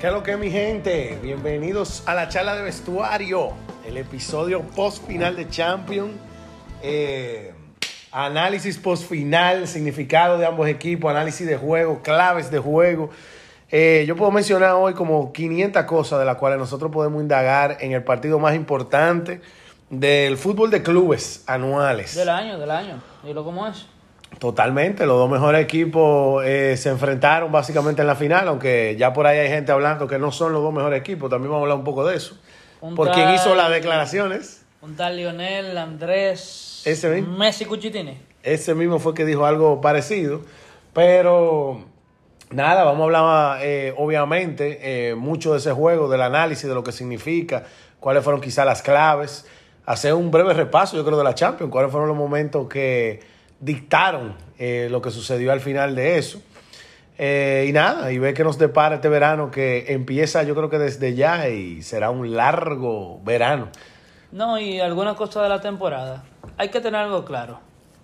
[0.00, 1.18] ¿Qué es lo que mi gente?
[1.22, 3.52] Bienvenidos a la charla de vestuario,
[3.86, 6.12] el episodio post final de Champions.
[6.82, 7.54] Eh,
[8.12, 13.08] análisis post final, significado de ambos equipos, análisis de juego, claves de juego.
[13.70, 17.92] Eh, yo puedo mencionar hoy como 500 cosas de las cuales nosotros podemos indagar en
[17.92, 19.40] el partido más importante
[19.88, 22.14] del fútbol de clubes anuales.
[22.14, 23.02] Del año, del año.
[23.24, 23.86] ¿Y lo cómo es?
[24.38, 29.26] Totalmente, los dos mejores equipos eh, se enfrentaron básicamente en la final, aunque ya por
[29.26, 31.78] ahí hay gente hablando que no son los dos mejores equipos, también vamos a hablar
[31.78, 32.36] un poco de eso.
[32.82, 37.36] Un por tal- quien hizo las declaraciones, Un tal Lionel Andrés Ese mismo.
[37.38, 38.18] Messi Cuchitini.
[38.42, 40.42] ese mismo fue que dijo algo parecido,
[40.92, 41.80] pero
[42.50, 46.84] nada, vamos a hablar eh, obviamente eh, mucho de ese juego, del análisis, de lo
[46.84, 47.64] que significa,
[48.00, 49.46] cuáles fueron quizás las claves,
[49.86, 54.34] hacer un breve repaso, yo creo, de la Champions, cuáles fueron los momentos que dictaron
[54.58, 56.42] eh, lo que sucedió al final de eso.
[57.18, 60.78] Eh, y nada, y ver qué nos depara este verano que empieza yo creo que
[60.78, 63.68] desde ya y será un largo verano.
[64.32, 66.24] No, y algunas cosas de la temporada.
[66.58, 67.60] Hay que tener algo claro.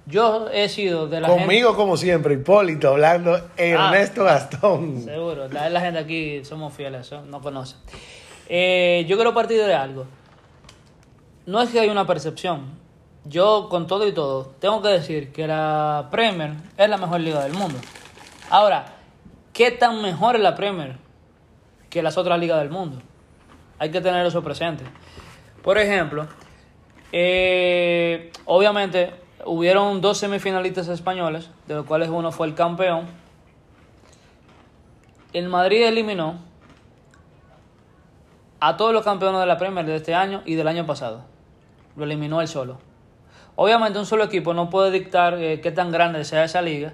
[0.07, 4.97] Yo he sido de la Conmigo como siempre, Hipólito, hablando Ernesto Gastón.
[4.97, 5.13] gente...
[5.13, 7.23] Seguro, la, la gente aquí somos fieles, ¿no?
[7.23, 7.79] no conocen.
[8.49, 10.07] Eh, yo quiero partir de algo.
[11.47, 12.82] No es que hay una percepción.
[13.25, 17.43] Yo, con todo y todo, tengo que decir que la Premier es la mejor liga
[17.45, 17.79] del mundo.
[18.51, 18.97] Ahora,
[19.53, 20.97] ¿qué tan mejor es la Premier
[21.89, 22.99] que las otras ligas del mundo?
[23.79, 24.83] Hay que tener eso presente.
[25.63, 26.27] Por ejemplo,
[27.13, 33.07] eh, obviamente hubieron dos semifinalistas españoles, de los cuales uno fue el campeón.
[35.33, 36.39] El Madrid eliminó
[38.59, 41.25] a todos los campeones de la Premier de este año y del año pasado.
[41.95, 42.79] Lo eliminó él solo.
[43.57, 46.93] Obviamente un solo equipo no puede dictar eh, qué tan grande sea esa liga.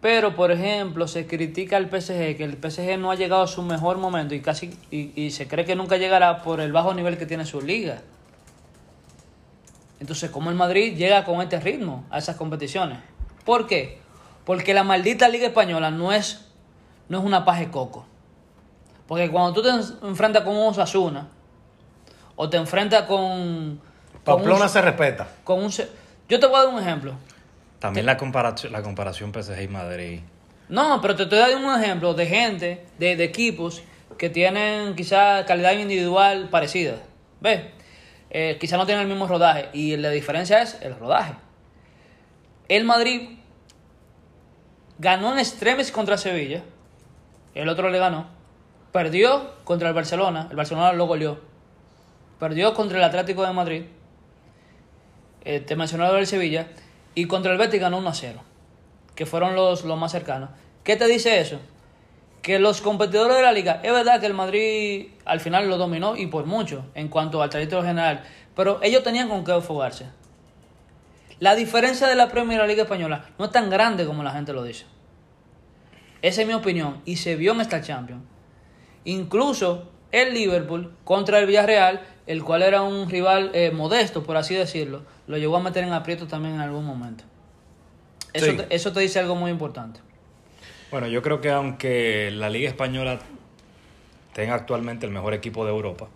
[0.00, 3.62] Pero, por ejemplo, se critica al PSG que el PSG no ha llegado a su
[3.62, 7.26] mejor momento y casi y, se cree que nunca llegará por el bajo nivel que
[7.26, 8.02] tiene su liga.
[9.98, 12.98] Entonces, ¿cómo el Madrid llega con este ritmo a esas competiciones?
[13.44, 13.98] ¿Por qué?
[14.44, 16.46] Porque la maldita Liga Española no es,
[17.08, 18.06] no es una paja de coco.
[19.08, 21.28] Porque cuando tú te en- enfrentas con un Osasuna,
[22.36, 23.80] o te enfrentas con...
[24.34, 25.28] un- Pamplona se respeta.
[25.44, 25.88] con un se-
[26.28, 27.14] Yo te voy a dar un ejemplo.
[27.78, 30.20] También la comparación, la comparación PSG y Madrid.
[30.68, 33.82] No, pero te estoy dando un ejemplo de gente, de, de equipos
[34.18, 36.96] que tienen quizá calidad individual parecida.
[37.40, 37.62] ¿Ves?
[38.30, 39.68] Eh, quizá no tienen el mismo rodaje.
[39.72, 41.32] Y la diferencia es el rodaje.
[42.68, 43.38] El Madrid
[44.98, 46.62] ganó en extremis contra Sevilla.
[47.54, 48.26] El otro le ganó.
[48.92, 50.48] Perdió contra el Barcelona.
[50.50, 51.38] El Barcelona lo goleó.
[52.38, 53.82] Perdió contra el Atlético de Madrid.
[55.48, 56.66] Eh, te mencioné lo del Sevilla.
[57.14, 58.40] Y contra el Betis ganó 1 a 0
[59.14, 60.50] que fueron los, los más cercanos.
[60.84, 61.58] ¿Qué te dice eso?
[62.42, 66.16] Que los competidores de la liga, es verdad que el Madrid al final lo dominó
[66.16, 68.22] y por mucho en cuanto al trayecto general,
[68.54, 70.06] pero ellos tenían con qué enfocarse.
[71.40, 74.30] La diferencia de la Premier y la Liga Española no es tan grande como la
[74.30, 74.84] gente lo dice.
[76.22, 78.22] Esa es mi opinión y se vio en esta Champions.
[79.04, 84.54] Incluso el Liverpool contra el Villarreal, el cual era un rival eh, modesto, por así
[84.54, 87.24] decirlo, lo llegó a meter en aprieto también en algún momento.
[88.32, 88.56] Eso, Sí.
[88.58, 90.00] te, eso te dice algo muy importante.
[90.90, 93.18] Bueno, yo creo que aunque la Liga Española
[94.34, 96.08] tenga actualmente el mejor equipo de Europa,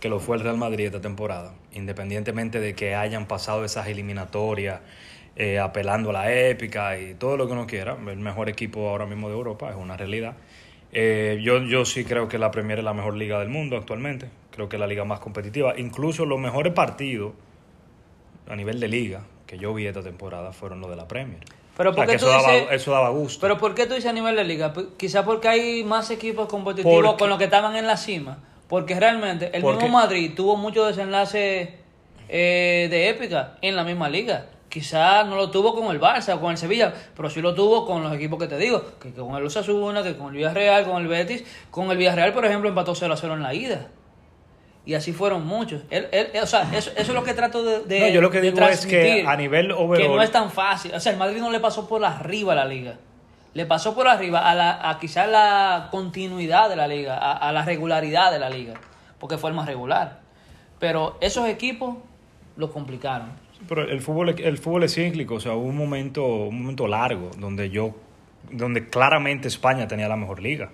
[0.00, 4.80] que lo fue el Real Madrid esta temporada, independientemente de que hayan pasado esas eliminatorias,
[5.34, 9.06] eh, apelando a la épica y todo lo que uno quiera, el mejor equipo ahora
[9.06, 10.34] mismo de Europa es una realidad.
[10.92, 14.28] Eh, yo, yo sí creo que la Premier es la mejor liga del mundo actualmente,
[14.52, 17.32] creo que es la liga más competitiva, incluso los mejores partidos
[18.48, 21.40] a nivel de liga que yo vi esta temporada fueron los de la Premier.
[21.76, 23.40] Pero O sea, ¿por qué que tú eso, daba, eso daba gusto.
[23.40, 24.72] Pero ¿por qué tú dices a nivel de liga?
[24.72, 28.38] P- Quizá porque hay más equipos competitivos Porque- con los que estaban en la cima.
[28.68, 31.70] Porque realmente el Porque- mismo Madrid tuvo muchos desenlaces
[32.28, 34.46] eh, de épica en la misma liga.
[34.68, 37.84] Quizá no lo tuvo con el Barça o con el Sevilla, pero sí lo tuvo
[37.86, 41.00] con los equipos que te digo, que con el Osasuna, que con el Villarreal, con
[41.02, 41.44] el Betis.
[41.70, 43.88] Con el Villarreal, por ejemplo, empató 0 a 0 en la ida.
[44.84, 45.82] Y así fueron muchos.
[45.90, 48.30] Él, él- o sea, eso, eso es lo que trato de, de- No, yo lo
[48.30, 50.92] que digo es que a nivel Que overall- no es tan fácil.
[50.94, 52.94] O sea, el Madrid no le pasó por arriba a la liga.
[53.54, 57.52] Le pasó por arriba a, la, a quizás la continuidad de la liga, a, a
[57.52, 58.74] la regularidad de la liga.
[59.20, 60.20] Porque fue el más regular.
[60.80, 61.96] Pero esos equipos
[62.56, 63.28] lo complicaron.
[63.68, 67.30] Pero el fútbol, el fútbol es cíclico, o sea, hubo un momento, un momento largo
[67.38, 67.94] donde yo,
[68.50, 70.70] donde claramente España tenía la mejor liga.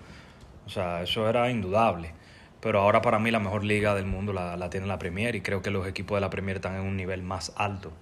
[0.67, 2.13] O sea, eso era indudable.
[2.61, 5.41] Pero ahora para mí la mejor liga del mundo la, la tiene la Premier y
[5.43, 7.93] creo que los equipos de la Premier están en un nivel más alto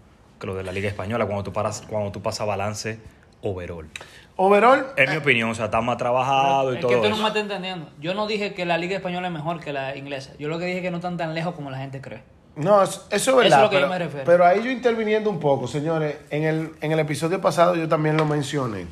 [0.41, 2.99] que los de la Liga Española cuando tú, paras, cuando tú pasas balance
[3.43, 3.89] overall.
[4.37, 7.17] Overall, En mi opinión, o sea, está más trabajado y es todo que tú no
[7.23, 7.89] me estás entendiendo.
[8.01, 10.33] Yo no dije que la liga española es mejor que la inglesa.
[10.39, 12.23] Yo lo que dije es que no están tan lejos como la gente cree.
[12.55, 13.47] No, es- eso es verdad.
[13.47, 14.25] Eso es lo que yo pero, me refiero.
[14.27, 18.17] pero ahí yo interviniendo un poco, señores, en el, en el episodio pasado yo también
[18.17, 18.87] lo mencioné.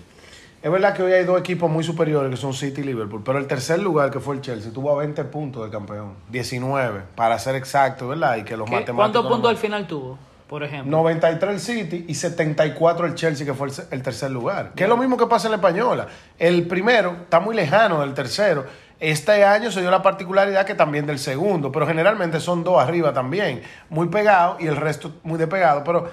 [0.65, 3.39] Es verdad que hoy hay dos equipos muy superiores que son City y Liverpool, pero
[3.39, 6.15] el tercer lugar, que fue el Chelsea, tuvo a 20 puntos de campeón.
[6.31, 8.37] 19, para ser exacto, ¿verdad?
[8.39, 8.97] Y que los ¿Qué- matemáticos...
[8.97, 10.19] ¿Cuántos puntos al final tuvo,
[10.49, 10.91] por ejemplo?
[10.91, 14.73] 93 el City y 74 el Chelsea, que fue el, el tercer lugar.
[14.75, 16.07] Que es lo mismo que pasa en la española.
[16.39, 18.65] El primero está muy lejano del tercero.
[19.01, 23.13] Este año se dio la particularidad que también del segundo, pero generalmente son dos arriba
[23.13, 25.85] también, muy pegados y el resto muy despegado.
[25.85, 26.09] Pero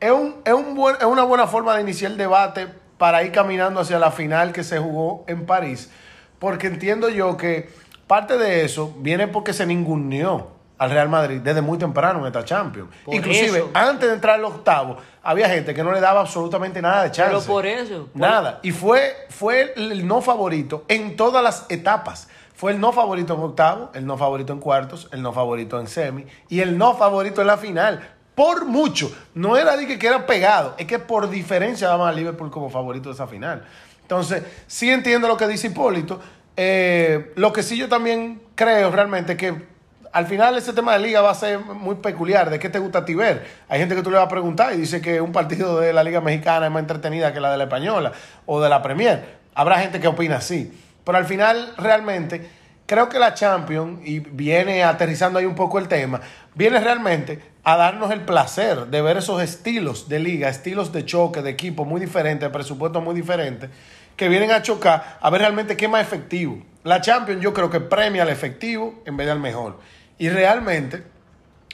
[0.00, 2.68] es, un, es, un buen- es una buena forma de iniciar el debate
[2.98, 5.90] para ir caminando hacia la final que se jugó en París,
[6.38, 7.70] porque entiendo yo que
[8.06, 10.48] parte de eso viene porque se ninguneó
[10.78, 12.88] al Real Madrid desde muy temprano en esta Champions.
[13.04, 13.70] Por Inclusive, eso.
[13.74, 17.32] antes de entrar al octavo, había gente que no le daba absolutamente nada de chance.
[17.34, 18.06] Pero por eso.
[18.12, 18.60] por- Nada.
[18.62, 22.28] Y fue, fue el no favorito en todas las etapas.
[22.54, 25.86] Fue el no favorito en octavo, el no favorito en cuartos, el no favorito en
[25.88, 28.08] semi y el no favorito en la final.
[28.38, 29.12] Por mucho.
[29.34, 32.70] No era de que, que era pegado, es que por diferencia daban a Liverpool como
[32.70, 33.64] favorito de esa final.
[34.02, 36.20] Entonces, sí entiendo lo que dice Hipólito.
[36.56, 39.66] Eh, lo que sí yo también creo realmente que
[40.12, 42.48] al final ese tema de liga va a ser muy peculiar.
[42.48, 43.44] ¿De qué te gusta a ti ver?
[43.68, 46.04] Hay gente que tú le vas a preguntar y dice que un partido de la
[46.04, 48.12] liga mexicana es más entretenida que la de la española
[48.46, 49.38] o de la Premier.
[49.52, 50.72] Habrá gente que opina así.
[51.02, 52.48] Pero al final realmente
[52.88, 56.20] creo que la Champions, y viene aterrizando ahí un poco el tema,
[56.58, 61.40] viene realmente a darnos el placer de ver esos estilos de liga, estilos de choque,
[61.40, 63.70] de equipo muy diferentes, de presupuestos muy diferentes,
[64.16, 66.60] que vienen a chocar a ver realmente qué más efectivo.
[66.82, 69.78] La Champions yo creo que premia al efectivo en vez del mejor.
[70.18, 71.04] Y realmente,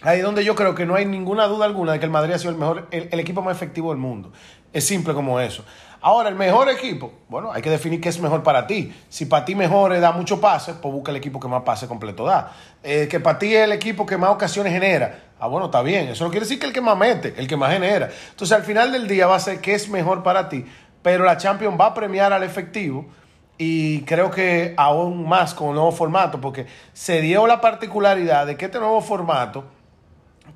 [0.02, 2.38] ahí donde yo creo que no hay ninguna duda alguna de que el Madrid ha
[2.38, 4.32] sido el mejor, el equipo más efectivo del mundo.
[4.75, 5.64] Es simple como eso.
[6.06, 8.95] Ahora, el mejor equipo, bueno, hay que definir qué es mejor para ti.
[9.09, 12.27] Si para ti mejor da mucho pase, pues busca el equipo que más pase completo
[12.27, 12.53] da.
[12.83, 15.31] Eh, que para ti es el equipo que más ocasiones genera.
[15.41, 16.09] Ah, bueno, está bien.
[16.09, 18.11] Eso no quiere decir que el que más mete, el que más genera.
[18.29, 20.67] Entonces, al final del día va a ser qué es mejor para ti.
[21.01, 23.06] Pero la Champions va a premiar al efectivo
[23.56, 28.59] y creo que aún más con el nuevo formato, porque se dio la particularidad de
[28.59, 29.65] que este nuevo formato,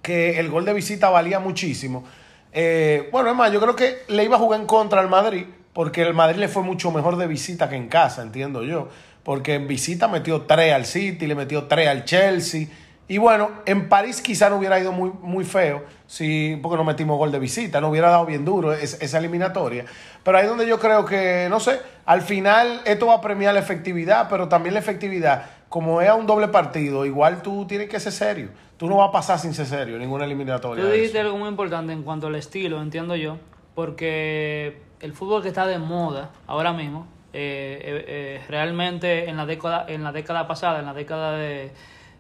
[0.03, 2.05] que el gol de visita valía muchísimo.
[2.53, 5.47] Eh, bueno, es más, yo creo que le iba a jugar en contra al Madrid,
[5.73, 8.89] porque el Madrid le fue mucho mejor de visita que en casa, entiendo yo.
[9.23, 12.67] Porque en visita metió 3 al City, le metió 3 al Chelsea.
[13.09, 17.17] Y bueno, en París quizá no hubiera ido muy, muy feo, si, porque no metimos
[17.19, 19.85] gol de visita, no hubiera dado bien duro es- esa eliminatoria.
[20.23, 23.55] Pero ahí es donde yo creo que, no sé, al final esto va a premiar
[23.55, 27.89] la efectividad, pero también la efectividad, como es a un doble partido, igual tú tienes
[27.89, 28.49] que ser serio.
[28.77, 30.85] Tú no vas a pasar sin ser serio ninguna eliminatoria.
[30.85, 33.37] Tú dijiste algo muy importante en cuanto al estilo, entiendo yo,
[33.75, 39.47] porque el fútbol que está de moda ahora mismo, eh, eh, eh, realmente en la
[39.47, 41.73] década en la década pasada, en la década de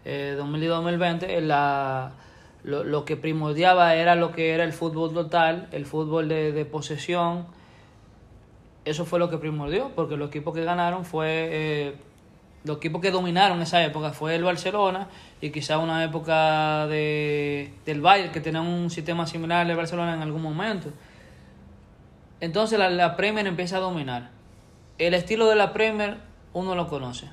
[0.05, 2.13] eh, 2000 y 2020, en la,
[2.65, 6.65] lo, lo que primordiaba era lo que era el fútbol total, el fútbol de, de
[6.65, 7.47] posesión.
[8.85, 11.95] Eso fue lo que primordió, porque los equipos que ganaron fue eh,
[12.65, 15.09] los equipos que dominaron esa época fue el Barcelona
[15.41, 20.23] y quizá una época de, del Bayern que tenía un sistema similar al Barcelona en
[20.23, 20.91] algún momento.
[22.41, 24.31] Entonces la, la Premier empieza a dominar.
[24.99, 26.19] El estilo de la Premier
[26.53, 27.31] uno lo conoce.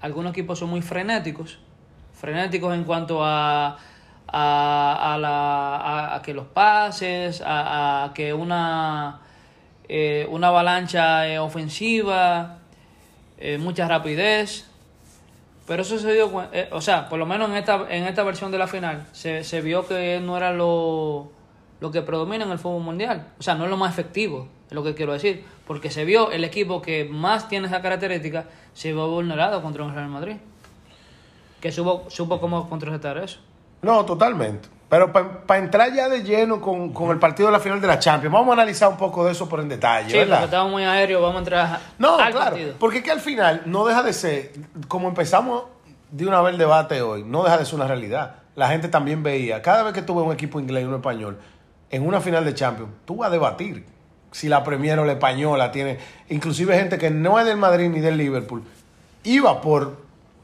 [0.00, 1.58] Algunos equipos son muy frenéticos,
[2.12, 3.78] frenéticos en cuanto a,
[4.26, 9.20] a, a la, a, que los pases, a, a que una,
[9.88, 12.58] eh, una avalancha eh, ofensiva,
[13.38, 14.66] eh, mucha rapidez.
[15.66, 18.50] Pero eso se dio eh, o sea, por lo menos en esta, en esta versión
[18.50, 21.30] de la final, se, se vio que no era lo,
[21.80, 23.28] lo que predomina en el fútbol mundial.
[23.38, 25.44] O sea, no es lo más efectivo, es lo que quiero decir.
[25.66, 29.94] Porque se vio el equipo que más tiene esa característica, se vio vulnerado contra un
[29.94, 30.36] Real Madrid.
[31.60, 33.40] Que supo, supo cómo contrarrestar eso.
[33.80, 34.68] No, totalmente.
[34.88, 37.98] Pero para entrar ya de lleno con, con el partido de la final de la
[37.98, 40.36] Champions, vamos a analizar un poco de eso por en detalle, Sí, ¿verdad?
[40.36, 42.74] porque estamos muy aéreos, vamos a entrar No, al claro, partido.
[42.78, 44.52] porque es que al final no deja de ser,
[44.86, 45.64] como empezamos
[46.10, 48.36] de una vez el debate hoy, no deja de ser una realidad.
[48.54, 51.38] La gente también veía, cada vez que tuve un equipo inglés y uno español,
[51.90, 53.84] en una final de Champions, tú vas a debatir
[54.30, 55.98] si la Premier o la española tiene,
[56.28, 58.62] inclusive gente que no es del Madrid ni del Liverpool,
[59.24, 59.96] iba por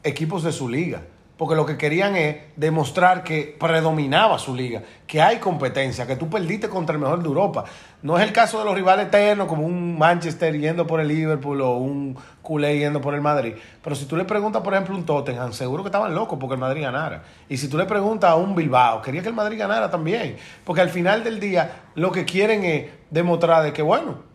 [0.03, 1.01] equipos de su liga.
[1.41, 6.29] Porque lo que querían es demostrar que predominaba su liga, que hay competencia, que tú
[6.29, 7.63] perdiste contra el mejor de Europa.
[8.03, 11.61] No es el caso de los rivales eternos como un Manchester yendo por el Liverpool
[11.61, 13.55] o un culé yendo por el Madrid.
[13.83, 16.59] Pero si tú le preguntas, por ejemplo, un Tottenham, seguro que estaban locos porque el
[16.59, 17.23] Madrid ganara.
[17.49, 20.37] Y si tú le preguntas a un Bilbao, quería que el Madrid ganara también.
[20.63, 24.29] Porque al final del día lo que quieren es demostrar de que, bueno,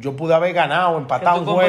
[0.00, 1.60] yo pude haber ganado empatado un juego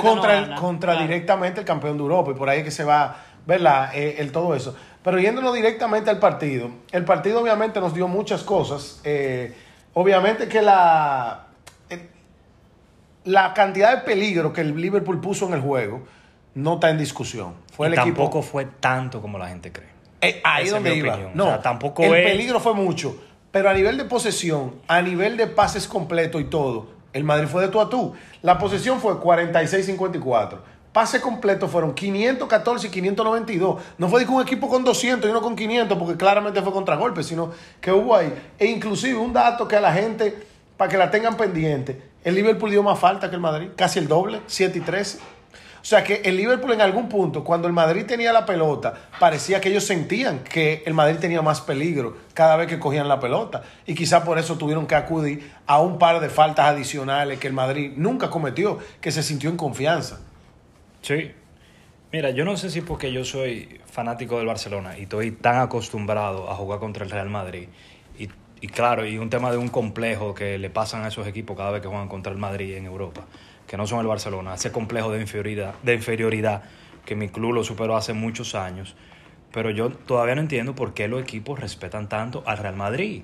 [0.00, 1.06] contra, no el, gana, contra claro.
[1.08, 3.90] directamente el campeón de Europa y por ahí es que se va, ¿verdad?
[3.94, 4.74] Eh, el todo eso.
[5.02, 9.00] Pero yéndonos directamente al partido, el partido obviamente nos dio muchas cosas.
[9.04, 9.52] Eh,
[9.94, 11.46] obviamente que la,
[11.90, 12.08] el-
[13.24, 16.02] la cantidad de peligro que el Liverpool puso en el juego
[16.54, 17.54] no está en discusión.
[17.72, 19.88] Fue el equipo tampoco fue tanto como la gente cree.
[20.20, 21.12] eh, ahí Esa donde iba.
[21.14, 21.32] opinión.
[21.34, 23.20] No, O sea, tampoco el es- peligro fue mucho,
[23.50, 27.62] pero a nivel de posesión, a nivel de pases completo y todo, el Madrid fue
[27.62, 28.14] de tú a tú.
[28.42, 30.58] La posesión fue 46-54.
[30.92, 33.82] Pase completo fueron 514 y 592.
[33.96, 37.22] No fue de un equipo con 200 y uno con 500, porque claramente fue contragolpe,
[37.22, 38.32] sino que hubo ahí.
[38.58, 40.46] E inclusive un dato que a la gente,
[40.76, 44.06] para que la tengan pendiente, el Liverpool dio más falta que el Madrid, casi el
[44.06, 45.18] doble, 7 y 13.
[45.18, 49.60] O sea que el Liverpool en algún punto, cuando el Madrid tenía la pelota, parecía
[49.60, 53.62] que ellos sentían que el Madrid tenía más peligro cada vez que cogían la pelota.
[53.86, 57.54] Y quizá por eso tuvieron que acudir a un par de faltas adicionales que el
[57.54, 60.20] Madrid nunca cometió, que se sintió en confianza.
[61.02, 61.32] Sí.
[62.12, 66.50] Mira, yo no sé si porque yo soy fanático del Barcelona y estoy tan acostumbrado
[66.50, 67.68] a jugar contra el Real Madrid.
[68.18, 68.28] Y,
[68.60, 71.70] y claro, y un tema de un complejo que le pasan a esos equipos cada
[71.70, 73.26] vez que juegan contra el Madrid en Europa,
[73.66, 76.62] que no son el Barcelona, ese complejo de inferioridad, de inferioridad
[77.04, 78.94] que mi club lo superó hace muchos años.
[79.52, 83.22] Pero yo todavía no entiendo por qué los equipos respetan tanto al Real Madrid.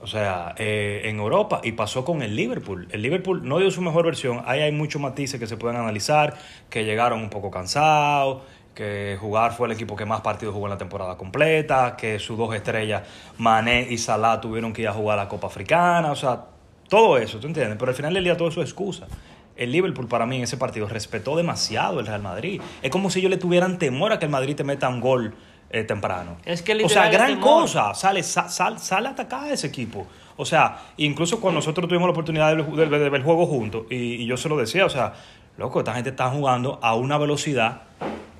[0.00, 2.86] O sea, eh, en Europa y pasó con el Liverpool.
[2.92, 4.42] El Liverpool no dio su mejor versión.
[4.46, 6.36] Ahí hay muchos matices que se pueden analizar,
[6.70, 8.42] que llegaron un poco cansados,
[8.74, 12.38] que jugar fue el equipo que más partidos jugó en la temporada completa, que sus
[12.38, 13.02] dos estrellas,
[13.38, 16.12] Mané y Salah, tuvieron que ir a jugar la Copa Africana.
[16.12, 16.44] O sea,
[16.88, 17.76] todo eso, ¿tú entiendes?
[17.76, 19.08] Pero al final del día todo eso es excusa.
[19.56, 22.60] El Liverpool para mí en ese partido respetó demasiado el Real Madrid.
[22.80, 25.34] Es como si ellos le tuvieran temor a que el Madrid te meta un gol
[25.70, 26.36] eh, temprano.
[26.44, 30.06] Es que o sea, gran cosa sale, sa- sal- sale a atacar a ese equipo.
[30.36, 33.84] O sea, incluso cuando nosotros tuvimos la oportunidad de, de- de ver el juego juntos,
[33.90, 35.14] y, y yo se lo decía, o sea,
[35.56, 37.82] loco, esta gente está jugando a una velocidad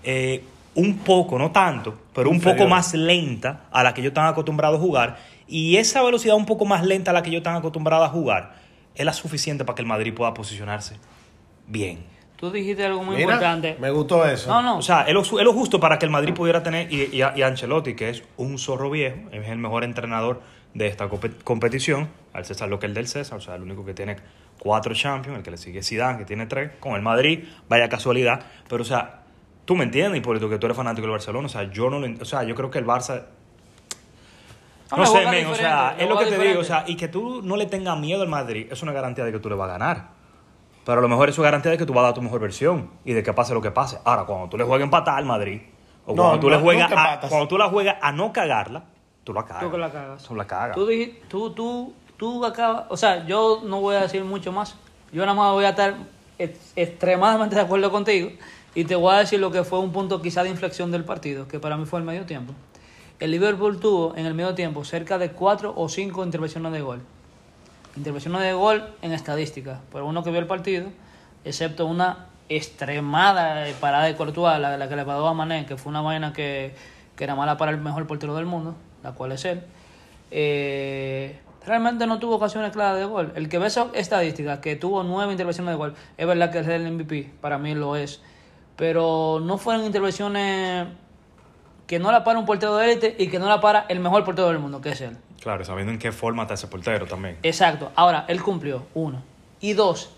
[0.05, 0.45] eh,
[0.75, 2.57] un poco, no tanto, pero un Inferior.
[2.59, 5.19] poco más lenta a la que ellos están acostumbrados a jugar.
[5.49, 8.55] Y esa velocidad un poco más lenta a la que ellos están acostumbrados a jugar
[8.95, 10.97] es la suficiente para que el Madrid pueda posicionarse
[11.67, 11.99] bien.
[12.39, 13.77] Tú dijiste algo muy Mira, importante.
[13.81, 14.49] me gustó eso.
[14.49, 14.79] No, no.
[14.79, 17.23] O sea, es lo, es lo justo para que el Madrid pudiera tener, y, y,
[17.35, 20.41] y Ancelotti, que es un zorro viejo, es el mejor entrenador
[20.73, 23.85] de esta compe- competición, al César lo que el del César, o sea, el único
[23.85, 24.17] que tiene
[24.61, 27.89] cuatro Champions, el que le sigue es Zidane, que tiene tres, con el Madrid, vaya
[27.89, 29.23] casualidad, pero o sea,
[29.65, 32.23] tú me entiendes, Hipólito, que tú eres fanático del Barcelona, o sea, yo no lo
[32.23, 33.25] o sea, yo creo que el Barça
[34.97, 37.43] No, sé, men, o sea, es lo que te digo, o sea, y que tú
[37.43, 39.73] no le tengas miedo al Madrid es una garantía de que tú le vas a
[39.73, 40.18] ganar.
[40.89, 42.41] Pero a lo mejor eso es garantía de que tú vas a dar tu mejor
[42.41, 43.99] versión y de que pase lo que pase.
[44.07, 45.61] Ahora, cuando tú le juegas a empatar al Madrid,
[46.07, 48.85] o No, cuando tú no, le juegas a, cuando tú la juegas a no cagarla,
[49.23, 49.63] tú la cagas.
[49.65, 50.23] Tú que la cagas.
[50.25, 50.75] Tú la cagas.
[50.75, 54.77] Tú, dijiste- tú, tú, tú acabas, o sea, yo no voy a decir mucho más.
[55.13, 55.95] Yo nada más voy a estar
[56.39, 58.31] ex- extremadamente de acuerdo contigo
[58.75, 61.47] y te voy a decir lo que fue un punto quizá de inflexión del partido,
[61.49, 62.55] que para mí fue el medio tiempo.
[63.21, 67.03] El Liverpool tuvo en el medio tiempo cerca de cuatro o cinco intervenciones de gol.
[67.99, 70.87] Intervenciones de gol en estadística, por uno que vio el partido,
[71.45, 75.91] excepto una extremada parada de Courtois, la, la que le pagó a Mané, que fue
[75.91, 76.77] una vaina que,
[77.17, 79.63] que era mala para el mejor portero del mundo, la cual es él.
[80.31, 83.33] Eh, realmente no tuvo ocasiones claras de gol.
[83.35, 86.69] El que ve esa estadística, que tuvo nueve intervenciones de gol, es verdad que es
[86.69, 88.23] el MVP, para mí lo es.
[88.77, 90.87] Pero no fueron intervenciones
[91.89, 94.25] que no la para un portero de élite y que no la para el mejor
[94.25, 95.17] portero del mundo, que es él.
[95.41, 97.39] Claro, sabiendo en qué forma está ese portero también.
[97.43, 97.91] Exacto.
[97.95, 99.23] Ahora, él cumplió, uno.
[99.61, 100.11] Y dos,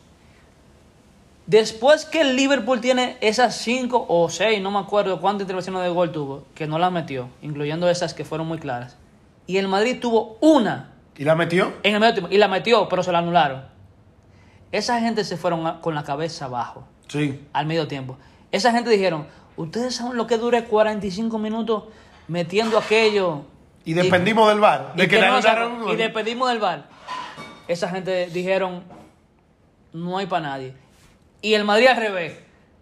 [1.46, 5.88] después que el Liverpool tiene esas cinco o seis, no me acuerdo cuántas intervenciones de
[5.88, 8.96] gol tuvo, que no las metió, incluyendo esas que fueron muy claras.
[9.46, 11.72] Y el Madrid tuvo una ¿Y la metió?
[11.82, 13.64] en el medio tiempo, y la metió, pero se la anularon.
[14.72, 17.44] Esa gente se fueron a- con la cabeza abajo Sí.
[17.52, 18.16] al medio tiempo.
[18.52, 21.84] Esa gente dijeron, ustedes saben lo que dure 45 minutos
[22.28, 23.42] metiendo aquello.
[23.84, 24.92] Y dependimos del bar.
[24.94, 25.96] De y que no, y gol.
[25.96, 26.88] despedimos del bar.
[27.68, 28.82] Esa gente dijeron,
[29.92, 30.74] no hay para nadie.
[31.42, 32.38] Y el Madrid al revés.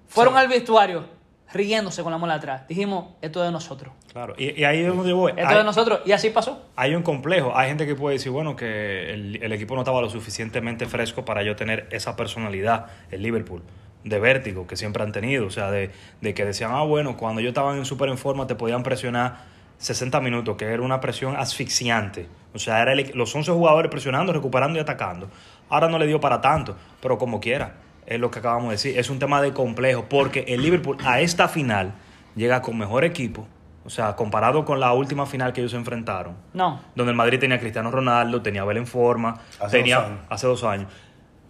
[0.08, 0.40] Fueron Sí.
[0.40, 1.04] al vestuario
[1.52, 2.66] riéndose con la mano atrás.
[2.68, 3.92] Dijimos, esto es de nosotros.
[4.12, 5.32] Claro, y, y ahí es donde yo voy.
[5.36, 6.00] Esto es de nosotros.
[6.04, 6.66] Y así pasó.
[6.76, 7.56] hay un complejo.
[7.56, 11.24] Hay gente que puede decir, bueno, que el, el equipo no estaba lo suficientemente fresco
[11.24, 13.62] para yo tener esa personalidad, el Liverpool,
[14.04, 15.46] de vértigo que siempre han tenido.
[15.46, 15.90] O sea, de,
[16.20, 19.57] de que decían, ah, bueno, cuando yo estaba en súper en forma te podían presionar
[19.78, 22.28] 60 minutos, que era una presión asfixiante.
[22.54, 25.28] O sea, era el- los 11 jugadores presionando, recuperando y atacando.
[25.68, 27.74] Ahora no le dio para tanto, pero como quiera,
[28.06, 28.98] es lo que acabamos de decir.
[28.98, 31.92] Es un tema de complejo, porque el Liverpool a esta final
[32.34, 33.46] llega con mejor equipo.
[33.84, 36.80] O sea, comparado con la última final que ellos se enfrentaron, No.
[36.94, 40.06] donde el Madrid tenía a Cristiano Ronaldo, tenía a Abel en forma, Hace tenía dos
[40.06, 40.18] años.
[40.28, 40.92] hace dos años.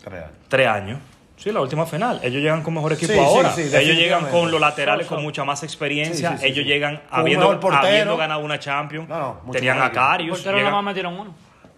[0.04, 0.30] Tres años.
[0.48, 0.98] tres años.
[1.38, 2.18] Sí, la última final.
[2.22, 3.50] Ellos llegan con mejor equipo Sí, ahora.
[3.52, 5.14] sí, Ellos llegan con los laterales So, so.
[5.14, 6.30] con mucha más experiencia.
[6.32, 6.68] Sí, sí, sí, Ellos sí.
[6.68, 9.08] llegan habiendo, habiendo ganado una Champions.
[9.08, 9.92] No, no, mucho Tenían más a.
[9.92, 10.30] Carius.
[10.38, 11.34] Portero llegan- nomás metieron uno.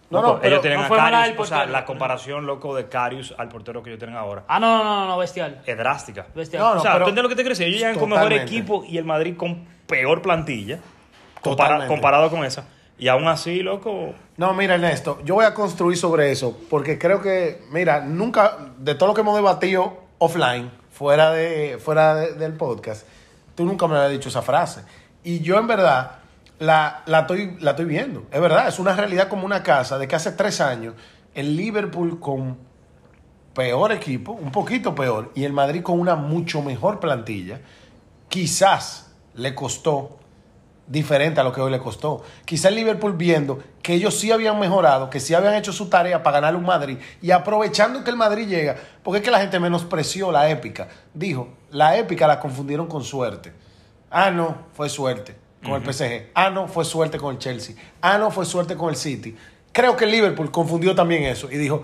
[0.09, 0.87] No, No, no, ellos pero tienen no a
[1.27, 4.59] el O sea, la comparación, loco, de Carius al portero que ellos tienen ahora Ah,
[4.59, 5.61] no, no, no, no, bestial.
[5.65, 6.25] es drástica.
[6.35, 6.61] Bestial.
[6.63, 6.79] No, no.
[6.81, 7.67] o sea, pero- ¿tú entiendes lo que te decir?
[7.67, 10.79] Ellos llegan con mejor equipo y el Madrid con peor plantilla
[11.41, 12.65] compara- comparado con esa.
[13.01, 17.19] Y aún así, loco, No, mira, Ernesto, yo voy a construir sobre eso, porque creo
[17.19, 22.53] que, mira, nunca, de todo lo que hemos debatido offline, fuera, de, fuera de- del
[22.53, 23.07] podcast,
[23.55, 24.83] tú nunca me habías dicho esa frase.
[25.23, 26.11] Y yo, en verdad,
[26.59, 28.23] la, la, estoy, la estoy viendo.
[28.31, 30.93] Es verdad, es una realidad como una casa de que hace tres años
[31.33, 32.55] el Liverpool con
[33.55, 37.61] peor equipo, un poquito peor, y el Madrid con una mucho mejor plantilla,
[38.29, 40.19] quizás le costó
[40.91, 42.21] diferente a lo que hoy le costó.
[42.43, 46.21] Quizá el Liverpool viendo que ellos sí habían mejorado, que sí habían hecho su tarea
[46.21, 49.59] para ganarle un Madrid y aprovechando que el Madrid llega, porque es que la gente
[49.59, 50.89] menospreció la épica.
[51.13, 53.53] Dijo, la épica la confundieron con suerte.
[54.09, 56.31] Ah, no, fue suerte con el PSG.
[56.33, 57.75] Ah, no, fue suerte con el Chelsea.
[58.01, 59.35] Ah, no, fue suerte con el City.
[59.71, 61.83] Creo que el Liverpool confundió también eso y dijo,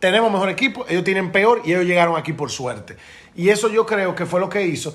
[0.00, 2.96] tenemos mejor equipo, ellos tienen peor y ellos llegaron aquí por suerte.
[3.36, 4.94] Y eso yo creo que fue lo que hizo.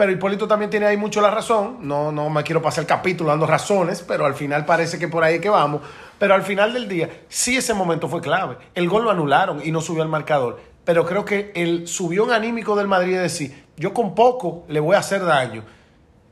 [0.00, 1.76] Pero Hipólito también tiene ahí mucho la razón.
[1.82, 5.22] No, no me quiero pasar el capítulo dando razones, pero al final parece que por
[5.22, 5.82] ahí es que vamos.
[6.18, 8.56] Pero al final del día, sí ese momento fue clave.
[8.74, 10.58] El gol lo anularon y no subió al marcador.
[10.86, 14.96] Pero creo que el subión anímico del Madrid es decir, yo con poco le voy
[14.96, 15.64] a hacer daño.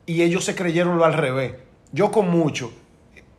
[0.06, 1.56] Y ellos se creyeron lo al revés.
[1.92, 2.72] Yo con mucho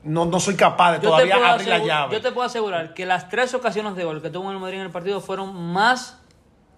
[0.03, 2.13] no, no soy capaz de Yo todavía abrir la llave.
[2.13, 4.85] yo te puedo asegurar que las tres ocasiones de gol que tuvo el Madrid en
[4.85, 6.18] el partido fueron más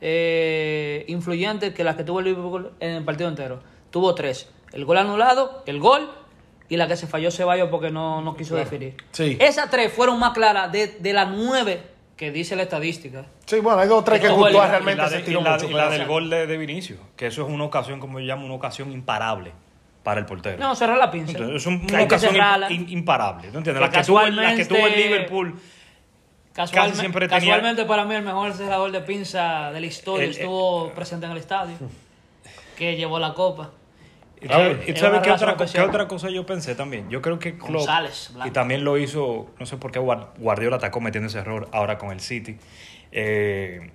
[0.02, 3.62] eh, influyentes que las que tuvo el Liverpool en el partido entero.
[3.92, 4.50] Tuvo tres.
[4.74, 6.10] El gol anulado, el gol
[6.70, 8.96] y la que se falló Ceballos porque no, no quiso definir.
[9.12, 9.38] Sí.
[9.40, 11.82] Esas tres fueron más claras de, de las nueve
[12.16, 13.26] que dice la estadística.
[13.46, 15.70] Sí, bueno, hay dos o tres que Courtois realmente se y tiró la- mucho.
[15.70, 18.26] y la pero- del gol de, de Vinicius, que eso es una ocasión, como yo
[18.26, 19.52] llamo, una ocasión imparable
[20.04, 20.58] para el portero.
[20.58, 21.32] No, cerrar la pinza.
[21.34, 22.36] Entonces, es un- una ocasión
[22.90, 23.50] imparable.
[23.52, 23.74] ¿no entiendes?
[23.76, 25.60] Que La que, tuvo, el- la que tuvo el casualmente- Liverpool.
[26.54, 30.26] Casualme- casi siempre tenía- casualmente para mí el mejor cerrador de pinza de la historia
[30.26, 31.78] El- estuvo presente en el estadio,
[32.78, 33.72] que llevó la copa.
[34.42, 34.78] ¿Y sabes-
[35.22, 37.10] qué otra, qué otra cosa yo pensé también?
[37.10, 40.78] Yo creo que Klopp, González, y también lo hizo, no sé por qué Guar- Guardiola
[40.78, 42.58] atacó metiendo ese error ahora con el City,
[43.12, 43.92] eh,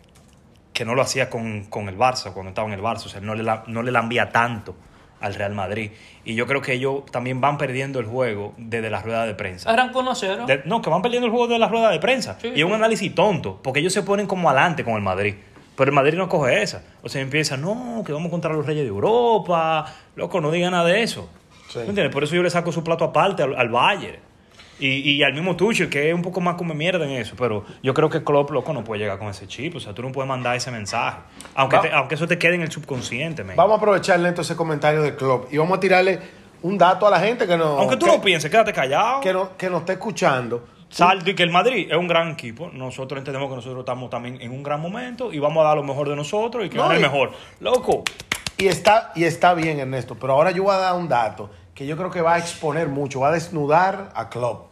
[0.73, 3.21] que no lo hacía con, con el Barça, cuando estaba en el Barça, o sea,
[3.21, 4.77] no le, no le lambía tanto
[5.21, 5.91] al Real Madrid.
[6.25, 9.71] Y yo creo que ellos también van perdiendo el juego desde la rueda de prensa.
[9.71, 10.47] Arrancó 1-0.
[10.47, 12.39] De- no, que van perdiendo el juego de la rueda de prensa.
[12.41, 15.35] Sí, y es un análisis tonto, porque ellos se ponen como adelante con el Madrid.
[15.77, 16.83] Pero el Madrid no coge esa.
[17.03, 19.87] O sea, empieza, no, que vamos contra los reyes de Europa.
[20.15, 21.29] Loco, no diga nada de eso.
[21.69, 21.79] Sí.
[21.81, 22.13] ¿Me entiendes?
[22.13, 24.19] Por eso yo le saco su plato aparte al, al Bayern.
[24.79, 27.35] Y, y al mismo Tuchel, que es un poco más come mierda en eso.
[27.39, 29.77] Pero yo creo que Klopp, loco, no puede llegar con ese chip.
[29.77, 31.19] O sea, tú no puedes mandar ese mensaje.
[31.55, 33.57] Aunque, te- aunque eso te quede en el subconsciente, man.
[33.57, 36.19] Vamos a aprovechar lento ese comentario del club y vamos a tirarle
[36.63, 39.21] un dato a la gente que nos, Aunque tú que, no pienses, quédate callado.
[39.21, 40.67] que, nos, que nos está escuchando.
[40.89, 42.71] Salto y que el Madrid es un gran equipo.
[42.73, 45.83] Nosotros entendemos que nosotros estamos también en un gran momento y vamos a dar lo
[45.83, 47.33] mejor de nosotros y que No, y- mejor.
[47.61, 48.05] Loco,
[48.59, 51.87] Y está, y está bien, Ernesto, pero ahora yo voy a dar un dato que
[51.87, 54.67] yo creo que va a exponer mucho, va a desnudar a Klopp.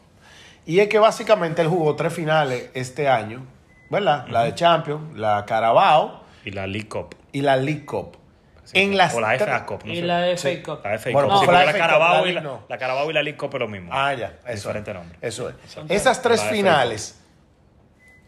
[0.66, 3.44] Y es que básicamente él jugó tres finales este año,
[3.90, 4.26] ¿verdad?
[4.28, 7.14] La de Champions, la Carabao y la League Cup.
[7.32, 8.16] y la League Cup.
[8.64, 10.02] Sí, en las o la FA Cup, no y sé.
[10.02, 10.62] la FA Sí.
[10.62, 10.80] Cup.
[10.82, 11.34] La FA Bueno, Cup.
[11.34, 12.62] no, Sí, fue la Carabao la y League la, no.
[12.66, 13.90] la Carabao y la League Cup es lo mismo.
[13.92, 14.96] Ah, ya, eso Diferente es.
[14.96, 15.18] nombre.
[15.20, 15.54] Eso es.
[15.90, 17.20] Esas tres finales,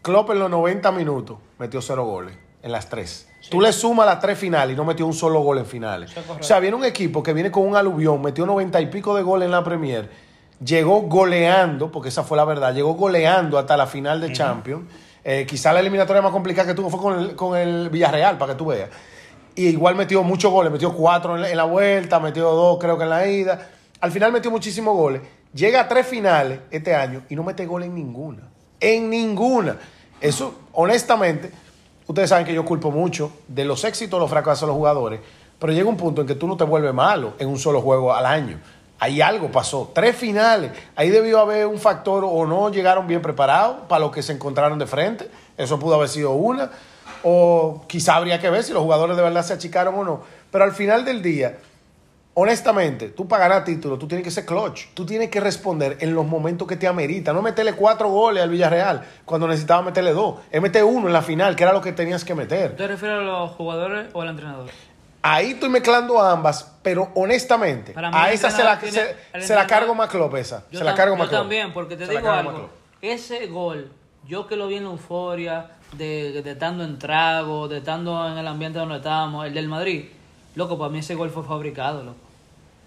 [0.03, 3.27] Klopp en los 90 minutos metió cero goles en las tres.
[3.49, 6.11] Tú le sumas las tres finales y no metió un solo gol en finales.
[6.39, 9.23] O sea, viene un equipo que viene con un aluvión, metió 90 y pico de
[9.23, 10.09] goles en la Premier,
[10.63, 14.85] llegó goleando, porque esa fue la verdad, llegó goleando hasta la final de Champions.
[15.23, 18.53] Eh, quizá la eliminatoria más complicada que tuvo fue con el, con el Villarreal, para
[18.53, 18.89] que tú veas.
[19.55, 22.97] Y igual metió muchos goles, metió cuatro en la, en la vuelta, metió dos creo
[22.97, 23.69] que en la ida.
[23.99, 25.21] Al final metió muchísimos goles.
[25.53, 28.43] Llega a tres finales este año y no mete gol en ninguna.
[28.79, 29.77] En ninguna.
[30.21, 31.51] Eso, honestamente,
[32.07, 35.19] ustedes saben que yo culpo mucho de los éxitos los fracasos de los jugadores,
[35.59, 38.13] pero llega un punto en que tú no te vuelves malo en un solo juego
[38.13, 38.59] al año.
[38.99, 39.91] Ahí algo pasó.
[39.93, 40.71] Tres finales.
[40.95, 44.79] Ahí debió haber un factor o no llegaron bien preparados para lo que se encontraron
[44.79, 45.29] de frente.
[45.55, 46.71] Eso pudo haber sido una.
[47.23, 50.21] O quizá habría que ver si los jugadores de verdad se achicaron o no.
[50.51, 51.57] Pero al final del día,
[52.39, 54.89] honestamente, tú para ganar título, tú tienes que ser clutch.
[54.93, 57.33] Tú tienes que responder en los momentos que te amerita.
[57.33, 60.35] No meterle cuatro goles al Villarreal cuando necesitaba meterle dos.
[60.51, 62.75] Es meter uno en la final, que era lo que tenías que meter.
[62.75, 64.69] ¿Te refieres a los jugadores o al entrenador?
[65.23, 70.07] Ahí estoy mezclando ambas, pero honestamente, Para a esa se la, se, la cargo más
[70.09, 70.63] Klopp esa.
[70.71, 71.41] Yo, se la cargo yo más Klopp.
[71.41, 72.69] también, porque te Se digo algo.
[73.01, 73.89] Ese gol,
[74.27, 78.37] yo que lo vi en la euforia, de, de estando en trago, de estando en
[78.37, 80.05] el ambiente donde estábamos, el del Madrid,
[80.53, 82.26] loco, para mí ese gol fue fabricado, loco.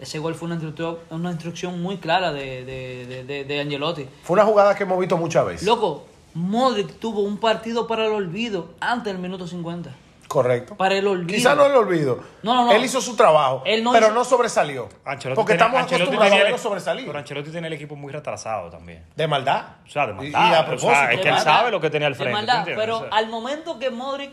[0.00, 4.06] Ese gol fue una instrucción, una instrucción muy clara de, de, de, de- de Angelotti.
[4.22, 5.66] Fue una jugada que hemos visto muchas veces.
[5.66, 9.90] Loco, Modric tuvo un partido para el olvido antes del minuto 50.
[10.28, 10.76] Correcto.
[10.76, 11.36] Para el olvido.
[11.36, 12.20] Quizá no el olvido.
[12.44, 12.72] No, no, no.
[12.72, 14.88] Él hizo su trabajo, Él no pero hizo- no sobresalió.
[15.04, 17.06] Ancelotti Porque tiene- estamos Ancelotti acostumbrados a tiene- verlo sobresalir.
[17.06, 19.04] Pero Ancelotti tiene el equipo muy retrasado también.
[19.16, 19.64] De maldad.
[19.84, 20.50] O sea, de Y- maldad.
[20.50, 21.52] Y, a O sea, es De que él maldad.
[21.52, 22.84] sabe lo que tenía al De frente, maldad, ¿tú entiendes?
[22.84, 24.30] pero O sea- al momento que Modric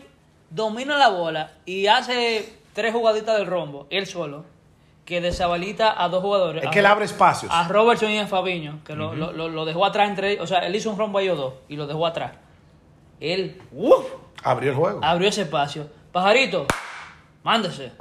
[0.50, 4.44] domina la bola y hace tres jugaditas del rombo, él solo,
[5.08, 6.60] que desabalita a dos jugadores.
[6.62, 7.50] es a que él abre espacios.
[7.50, 10.44] A Robertson y a Fabiño, que lo, lo- lo- lo dejó atrás entre ellos.
[10.44, 12.32] O sea, él hizo un rombo a ellos dos y lo dejó atrás.
[13.18, 14.04] Él ¡uf!
[14.42, 15.00] Abrió el juego.
[15.02, 15.88] abrió ese espacio.
[16.12, 16.66] Pajarito,
[17.42, 17.92] mándese.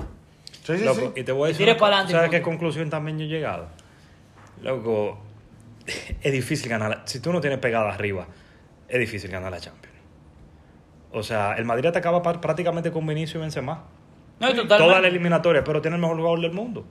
[0.64, 1.22] Sí, sí, Loco, sí.
[1.22, 1.66] y te voy a decir.
[1.66, 3.68] tire para adelante, ¿Sabes qué conclusión también yo he llegado?
[4.62, 5.18] Loco,
[5.86, 7.04] es difícil ganar.
[7.06, 8.28] Si tú no tienes pegada arriba,
[8.90, 9.96] es difícil ganar la Champions.
[11.14, 13.86] O sea, el Madrid te acaba pa- prácticamente con Vinicius y Benzema.
[14.40, 14.78] No, totalmente.
[14.78, 16.86] Toda la eliminatoria, pero tiene el mejor jugador del mundo.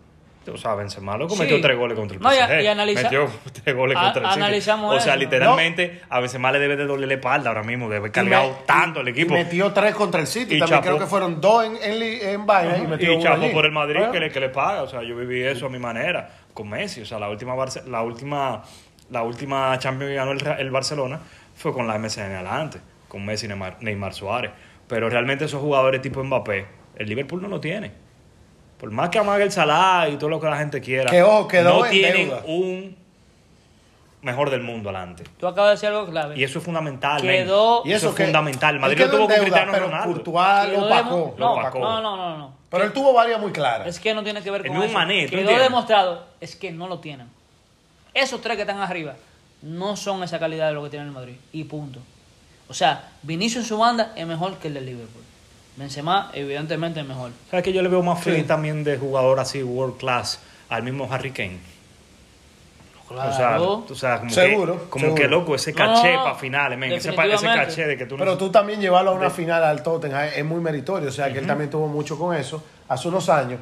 [0.52, 1.42] O sea, Benzema loco Sí.
[1.42, 2.62] metió tres goles contra el No, y PSG.
[2.62, 3.28] y analiza- metió
[3.64, 4.40] tres goles a- contra el City.
[4.42, 5.20] analizamos O sea, eso.
[5.20, 8.56] literalmente a Benzema le debe de doler la espalda ahora mismo, de haber cargado me-
[8.66, 9.34] tanto el equipo.
[9.34, 10.56] Y metió tres contra el City.
[10.56, 10.82] Y También chapó.
[10.86, 13.48] creo que fueron dos en, en, li- en vaina y metió y allí.
[13.50, 14.10] por el Madrid Ah.
[14.12, 14.82] que, le, que le paga.
[14.82, 17.00] O sea, yo viví eso a mi manera con Messi.
[17.02, 18.62] O sea, la última, Barce- la última,
[19.10, 21.20] la última Champions que ganó el, el Barcelona
[21.54, 22.78] fue con la MSN adelante,
[23.08, 24.50] con Messi y Neymar, Neymar Suárez.
[24.88, 27.92] Pero realmente esos jugadores tipo Mbappé, el Liverpool no lo tiene.
[28.78, 31.48] Por más que amague el Salah y todo lo que la gente quiera, Que, ojo,
[31.48, 32.42] quedó no en tienen deuda.
[32.46, 32.96] un
[34.22, 35.24] mejor del mundo adelante.
[35.38, 36.36] Tú acabas de decir algo clave.
[36.38, 37.22] Y eso es fundamental.
[37.22, 37.82] Quedó-.
[37.84, 38.78] Y eso, es que- fundamental.
[38.80, 40.12] Madrid lo tuvo con deuda, Cristiano pero Ronaldo.
[40.14, 41.34] Courtois lo opacó.
[41.38, 42.54] no, no, no, no, no.
[42.68, 43.86] Pero él tuvo varias muy claras.
[43.86, 44.92] Es que no tiene que ver con eso.
[44.92, 45.68] Mané, ¿tú Quedó entiendes?
[45.68, 47.28] demostrado, es que no lo tienen.
[48.12, 49.14] Esos tres que están arriba
[49.62, 51.36] no son esa calidad de lo que tiene el Madrid.
[51.52, 52.00] Y punto.
[52.68, 55.22] O sea, Vinicius en su banda es mejor que el del Liverpool.
[55.76, 57.30] Benzema, evidentemente, es mejor.
[57.50, 58.30] ¿Sabes que yo le veo más Sí.
[58.32, 61.58] fit también de jugador así, world class, al mismo Harry Kane?
[63.08, 63.84] O sea, Claro.
[63.88, 65.22] o sea, como, Seguro, que, como seguro.
[65.22, 68.24] que loco, ese caché no, para finales, men, ese, ese caché de que tú no...
[68.24, 71.08] Pero tú también llevarlo a una final al Tottenham es muy meritorio.
[71.08, 73.60] O sea, que él también tuvo mucho con eso hace unos años.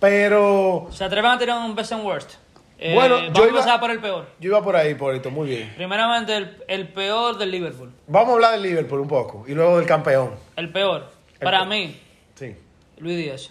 [0.00, 2.34] Pero ¿Se atreven a tirar un best and worst?
[2.78, 4.26] Eh, Bueno, vamos yo a iba- empezar por el peor.
[4.40, 5.30] yo iba por ahí, Polito.
[5.30, 5.72] Muy bien.
[5.76, 7.90] Primeramente, el, el peor del Liverpool.
[8.06, 9.44] Vamos a hablar del Liverpool un poco.
[9.48, 10.30] Y luego del campeón.
[10.56, 11.10] El peor.
[11.40, 11.96] Para mí,
[12.34, 12.54] Sí.
[12.98, 13.50] Luis Díaz.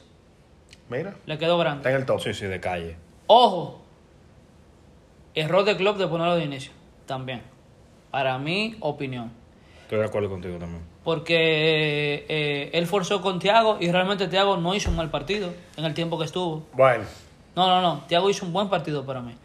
[0.90, 1.16] Mira.
[1.26, 1.90] Le quedó Está grande.
[1.90, 2.22] en el top.
[2.22, 2.96] Sí, sí, de calle.
[3.28, 3.82] Ojo.
[5.36, 6.72] Error de club de ponerlo de inicio.
[7.06, 7.42] También.
[8.12, 9.32] Para mi opinión.
[9.84, 10.84] Estoy de acuerdo contigo también.
[11.04, 15.86] Porque eh, él forzó con Thiago y realmente Thiago no hizo un mal partido en
[15.86, 16.66] el tiempo que estuvo.
[16.74, 17.06] Bueno.
[17.56, 18.04] No, no, no.
[18.08, 19.36] Thiago hizo un buen partido para mí.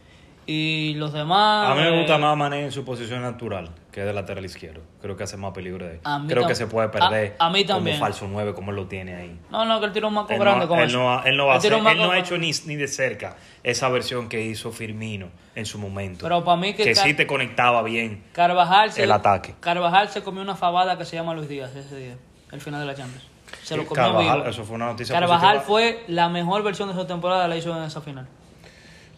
[0.46, 1.70] Y los demás.
[1.70, 4.42] A mí me gusta eh, más Mané en su posición natural, que es de lateral
[4.44, 4.80] izquierdo.
[5.02, 6.00] Creo que hace más peligro de ahí.
[6.02, 7.96] A mí Creo que se puede perder a- a mí también.
[7.98, 9.38] como falso 9, como él lo tiene ahí.
[9.50, 10.98] No, no, que él un maco Él grande no, con él eso.
[10.98, 13.36] no, él no va a tiró hacer- él no ha hecho ni, ni de cerca
[13.62, 16.22] esa versión que hizo Firmino en su momento.
[16.24, 18.24] Pero para mí que, que Car- sí te conectaba bien.
[18.32, 19.54] Carvajal se, el ataque.
[19.60, 22.16] Carvajal se comió una fabada que se llama Luis Díaz ese día,
[22.50, 23.26] el final de la Champions.
[23.62, 24.48] Se lo comió Carvajal, vivo.
[24.50, 25.66] eso fue una noticia Carvajal positiva.
[25.66, 28.26] fue la mejor versión de su temporada, la hizo en esa final.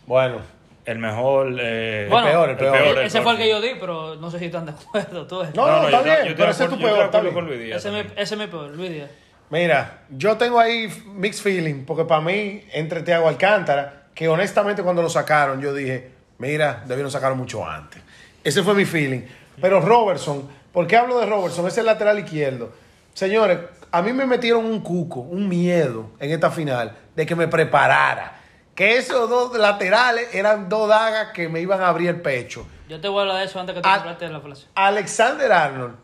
[0.07, 0.39] Bueno.
[0.85, 1.57] El mejor.
[1.61, 2.77] eh, Bueno, peor, el peor.
[2.77, 5.27] el ese fue el que yo di, pero no sé si están de acuerdo.
[5.27, 5.55] Tú ves.
[5.55, 7.35] No, no, está bien, yo pero ese es tu peor, de está acuerdo bien.
[7.35, 8.19] con Luis Díaz ese, es mi, también.
[8.23, 9.11] ese es mi peor, Luis Díaz.
[9.51, 15.01] Mira, yo tengo ahí mixed feeling, porque para mí, entre Thiago Alcántara, que honestamente cuando
[15.03, 18.03] lo sacaron, yo dije, mira, debieron sacarlo mucho antes.
[18.43, 19.21] Ese fue mi feeling.
[19.61, 21.67] Pero Robertson, ¿por qué hablo de Robertson?
[21.69, 22.73] Es el lateral izquierdo.
[23.13, 23.59] Señores,
[23.93, 28.41] a mí me metieron un cuco, un miedo en esta final de que me preparara.
[28.75, 32.67] Que esos dos laterales eran dos dagas que me iban a abrir el pecho.
[32.89, 34.67] Yo te voy a hablar de eso antes que te Al- complete la frase.
[34.75, 35.95] Alexander Arnold,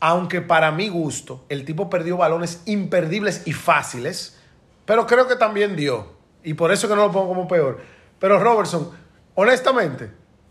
[0.00, 4.38] aunque para mi gusto, el tipo perdió balones imperdibles y fáciles,
[4.84, 6.12] pero creo que también dio.
[6.44, 7.80] Y por eso que no lo pongo como peor.
[8.18, 8.90] Pero Robertson,
[9.34, 10.10] honestamente,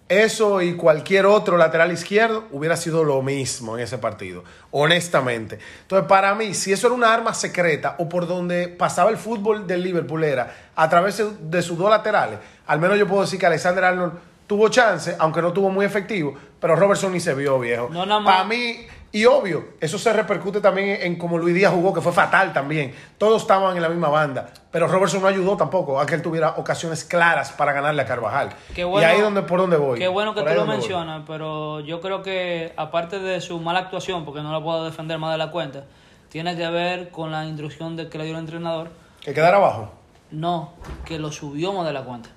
[0.09, 4.43] eso y cualquier otro lateral izquierdo hubiera sido lo mismo en ese partido.
[4.71, 5.59] Honestamente.
[5.83, 9.67] Entonces, para mí, si eso era una arma secreta o por donde pasaba el fútbol
[9.67, 13.45] del Liverpool era a través de sus dos laterales, al menos yo puedo decir que
[13.45, 14.13] Alexander Arnold
[14.47, 17.89] tuvo chance, aunque no tuvo muy efectivo, pero Robertson ni se vio viejo.
[17.91, 18.33] No, nada más.
[18.33, 22.11] Para mí, y obvio, eso se repercute también en cómo Luis Díaz jugó, que fue
[22.11, 22.93] fatal también.
[23.17, 26.55] Todos estaban en la misma banda, pero Robertson no ayudó tampoco a que él tuviera
[26.57, 28.49] ocasiones claras para ganarle a Carvajal.
[28.75, 29.97] Bueno- y ahí es donde, por donde voy.
[29.97, 30.75] Qué bueno que tú lo voy.
[30.75, 35.17] mencionas, pero yo creo que aparte de su mala actuación, porque no la puedo defender
[35.17, 35.85] más de la cuenta,
[36.29, 38.89] tiene que ver con la instrucción de que le dio el entrenador.
[39.21, 39.91] Que quedara abajo.
[40.29, 40.73] No,
[41.05, 42.29] que lo subió más de la cuenta.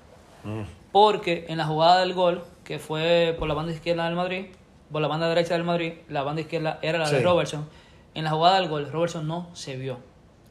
[0.44, 0.62] Mm.
[0.90, 4.46] Porque en la jugada del gol, que fue por la banda izquierda del Madrid,
[4.92, 7.22] por la banda derecha del Madrid, la banda izquierda era la de.
[7.22, 7.68] Robertson,
[8.14, 9.98] en la jugada del gol, Robertson no se vio.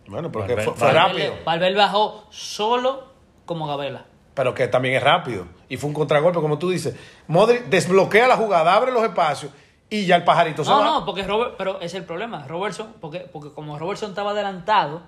[0.08, 1.34] Bueno, porque Valverde- fue, fue Valverde- rápido.
[1.46, 3.04] Valverde bajó solo
[3.46, 4.06] como Gabela.
[4.34, 5.46] Pero que también es rápido.
[5.70, 6.96] Y fue un contragolpe, como tú dices.
[7.28, 9.52] Modric desbloquea la jugada, abre los espacios
[9.90, 10.86] y ya el pajarito se No, va.
[10.86, 12.48] no, porque Robert, pero es el problema.
[12.48, 15.02] Robertson, porque, porque como Robertson estaba adelantado,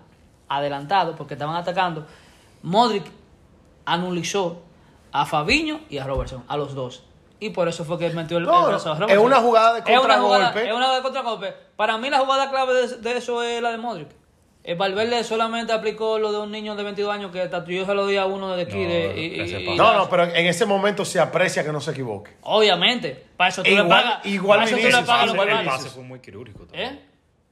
[0.50, 2.06] adelantado, porque estaban atacando,
[2.62, 3.06] Modric
[3.86, 4.62] anulizó
[5.12, 7.04] a Fabiño y a Robertson, a los dos.
[7.46, 9.80] Y por eso fue que metió el, No, el brazo a es una jugada de
[9.80, 10.20] Es una jugada-
[10.54, 10.60] contragolpe.
[10.70, 11.54] Es una jugada de contragolpe.
[11.76, 14.08] Para mí la jugada clave de, de eso es la de Modric.
[14.64, 18.08] El Valverde solamente aplicó lo de un niño de 22 años que tatuó se lo
[18.08, 18.78] dio a uno de aquí.
[18.82, 22.32] No, de, y- No, no, pero en ese momento se aprecia que no se equivoque.
[22.44, 23.26] Obviamente.
[23.36, 24.26] Para eso tú Igual- le pagas.
[24.26, 26.64] igual para eso tú le pagas el pase fue muy quirúrgico.
[26.66, 26.94] también.
[26.94, 27.00] ¿Eh?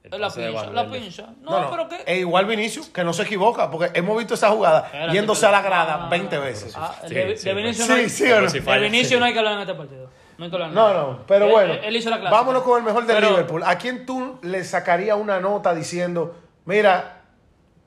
[0.04, 1.26] El La pinza, la pinza.
[1.42, 2.02] No, pero qué.
[2.06, 5.50] E igual Vinicius, que no se equivoca, porque hemos visto esa jugada Espérate, yéndose a
[5.52, 6.74] la grada ah, 20 veces.
[6.76, 7.54] Ah, Sí, de, sí, de.
[7.54, 8.72] Vinicius no hay, sí no.
[8.72, 10.10] De Vinicius no que hablar en este partido.
[10.38, 11.02] No hay que hablar No, nada.
[11.02, 12.36] no, pero Él- bueno, él, él hizo la clásica.
[12.36, 13.62] vámonos con el mejor de Pero- Liverpool.
[13.64, 16.34] ¿A quién tú le sacarías una nota diciendo,
[16.64, 17.20] mira,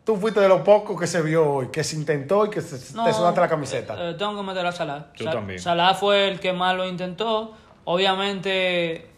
[0.05, 2.95] tú fuiste de los pocos que se vio hoy, que se intentó y que se,
[2.95, 3.95] No, te sudaste la camiseta?
[3.99, 5.07] eh, tengo que meter a Salah.
[5.15, 5.59] Yo Sa- también.
[5.59, 7.53] Salah fue el que más lo intentó.
[7.83, 9.09] Obviamente,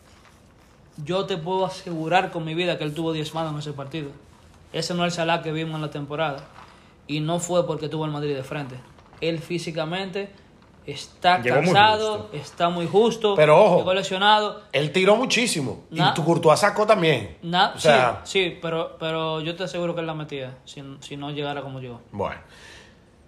[1.03, 4.09] yo te puedo asegurar con mi vida que él tuvo 10 manos en ese partido.
[4.73, 6.39] Ese no es el Salah que vimos en la temporada.
[7.07, 8.75] Y no fue porque tuvo el Madrid de frente.
[9.21, 10.29] Él físicamente
[10.85, 13.35] está Llegó cansado, está muy justo.
[13.35, 13.77] Pero ojo.
[13.77, 14.61] Llegó lesionado.
[14.71, 15.85] Él tiró muchísimo.
[15.91, 17.37] Y tu Courtois sacó también.
[17.43, 21.17] O sea, sí, sí, pero, pero yo te aseguro que él la metía si, si
[21.17, 22.01] no llegara como llegó.
[22.11, 22.39] bueno.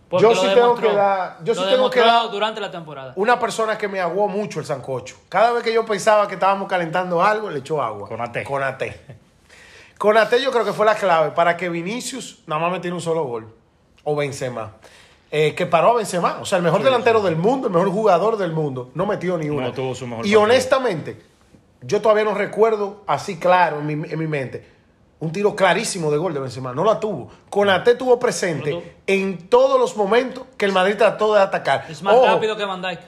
[0.10, 3.14] Porque Yo sí tengo que dar- yo sí tengo que dar- durante la temporada.
[3.16, 5.18] Una persona que me aguó mucho el sancocho.
[5.30, 8.08] Cada vez que yo pensaba que estábamos calentando algo, le echó agua.
[8.08, 8.44] Konaté.
[8.44, 9.00] Konaté.
[9.98, 13.24] Konaté yo creo que fue la clave para que Vinicius nada más metiera un solo
[13.26, 13.54] gol.
[14.04, 14.72] O Benzema.
[15.30, 16.40] Eh, que paró a Benzema.
[16.42, 18.90] O sea, el mejor delantero del mundo, el mejor jugador del mundo.
[18.96, 19.68] No metió ni una.
[19.68, 20.42] No tuvo su mejor y partido.
[20.42, 21.22] honestamente,
[21.82, 24.66] yo todavía no recuerdo así claro en mi, en mi mente
[25.20, 26.74] un tiro clarísimo de gol de Benzema.
[26.74, 27.30] No la tuvo.
[27.50, 31.86] Konaté tuvo presente No en todos los momentos que el Madrid trató de atacar.
[31.90, 33.00] Es más Ojo, rápido que Van Dijk.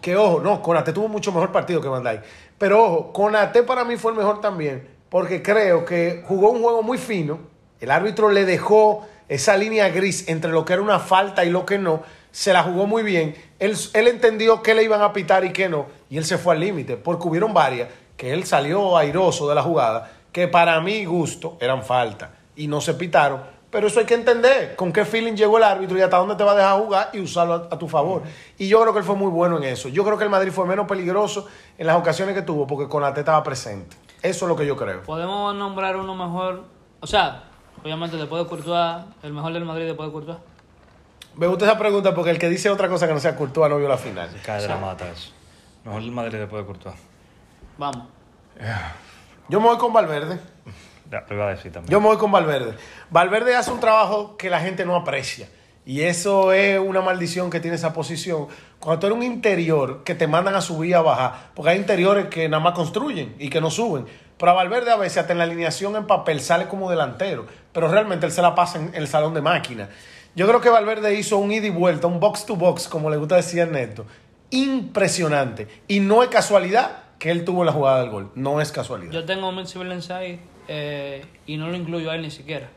[0.00, 2.22] que ojo, no, Conate tuvo mucho mejor partido que Van Dijk.
[2.58, 6.82] Pero ojo, Conate para mí fue el mejor también, porque creo que jugó un juego
[6.82, 7.40] muy fino.
[7.80, 11.66] El árbitro le dejó esa línea gris entre lo que era una falta y lo
[11.66, 12.02] que no.
[12.30, 13.34] Se la jugó muy bien.
[13.58, 15.86] Él, él entendió qué le iban a pitar y qué no.
[16.10, 19.62] Y él se fue al límite, porque hubieron varias que él salió airoso de la
[19.62, 22.30] jugada, que para mi gusto eran falta.
[22.56, 23.42] Y no se pitaron.
[23.70, 26.44] Pero eso hay que entender con qué feeling llegó el árbitro y hasta dónde te
[26.44, 28.22] va a dejar jugar y usarlo a, a tu favor.
[28.56, 29.90] Y yo creo que él fue muy bueno en eso.
[29.90, 33.20] Yo creo que el Madrid fue menos peligroso en las ocasiones que tuvo porque Conate
[33.20, 33.96] estaba presente.
[34.22, 35.02] Eso es lo que yo creo.
[35.02, 36.64] Podemos nombrar uno mejor.
[37.00, 37.44] O sea,
[37.82, 40.38] obviamente después de Courtois, el mejor del Madrid después de Courtois.
[41.36, 43.76] Me gusta esa pregunta porque el que dice otra cosa que no sea Courtois no
[43.78, 44.28] vio la final.
[44.42, 45.30] Cae de la mata eso.
[45.84, 46.96] Mejor el Madrid después de Courtois.
[47.76, 48.08] Vamos.
[49.48, 50.38] Yo me voy con Valverde.
[51.10, 51.90] Ya, lo iba a decir también.
[51.90, 52.74] Yo me voy con Valverde.
[53.10, 55.48] Valverde hace un trabajo que la gente no aprecia.
[55.86, 58.48] Y eso es una maldición que tiene esa posición.
[58.78, 61.78] Cuando tú eres un interior que te mandan a subir y a bajar, porque hay
[61.78, 64.04] interiores que nada más construyen y que no suben.
[64.36, 67.88] Pero a Valverde a veces hasta en la alineación en papel sale como delantero, pero
[67.88, 69.88] realmente él se la pasa en el salón de máquina.
[70.36, 73.16] Yo creo que Valverde hizo un ida y vuelta, un box to box, como le
[73.16, 74.04] gusta decir a Ernesto,
[74.50, 75.66] impresionante.
[75.88, 78.30] Y no es casualidad que él tuvo la jugada del gol.
[78.34, 79.12] No es casualidad.
[79.12, 82.68] Yo tengo un Civil Inside eh, y no lo incluyo a él ni siquiera.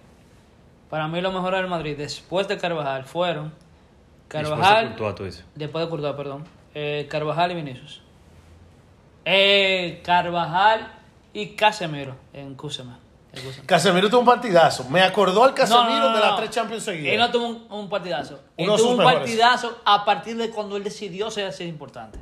[0.90, 3.54] Para mí lo mejor del Madrid después de Carvajal fueron
[4.30, 5.46] Después de Carvajal, Courtois, tú dices.
[5.56, 8.02] después de Courtois, perdón, eh, Carvajal y Vinicius.
[9.26, 10.88] Eh, Carvajal
[11.34, 13.00] y Casemiro en Cúsema.
[13.66, 14.90] Casemiro tuvo un partidazo.
[14.90, 17.14] Me acordó al Casemiro No, no, no, de las tres Champions seguidas.
[17.14, 18.40] Él no tuvo un, un partidazo.
[18.58, 19.20] Uno tuvo un mejores.
[19.20, 22.20] partidazo a partir de cuando él decidió ser, ser importante.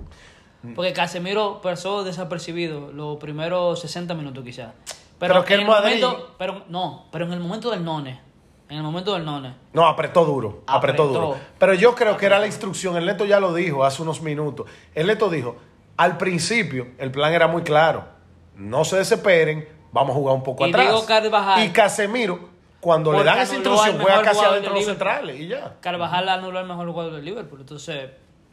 [0.61, 0.73] Mm.
[0.73, 4.73] Porque Casemiro pasó desapercibido los primeros 60 minutos quizás.
[5.17, 8.19] Pero que en el Madrid- momento, pero no, pero en el momento del none,
[8.69, 11.07] en el momento del none, No, apretó duro, apretó, Apretó.
[11.07, 11.37] duro.
[11.57, 12.95] Pero yo creo que era la instrucción.
[12.97, 14.67] El Neto ya lo dijo hace unos minutos.
[14.95, 15.57] El Neto dijo,
[15.97, 18.05] al principio el plan era muy claro.
[18.55, 20.85] No se desesperen, vamos a jugar un poco Y atrás.
[20.87, 22.49] digo Carvajal- y Casemiro,
[22.81, 25.75] cuando le dan esa instrucción, juega casi adentro de los centrales y ya.
[25.81, 27.59] Carvajal anuló el mejor jugador del Liverpool.
[27.61, 28.09] Entonces,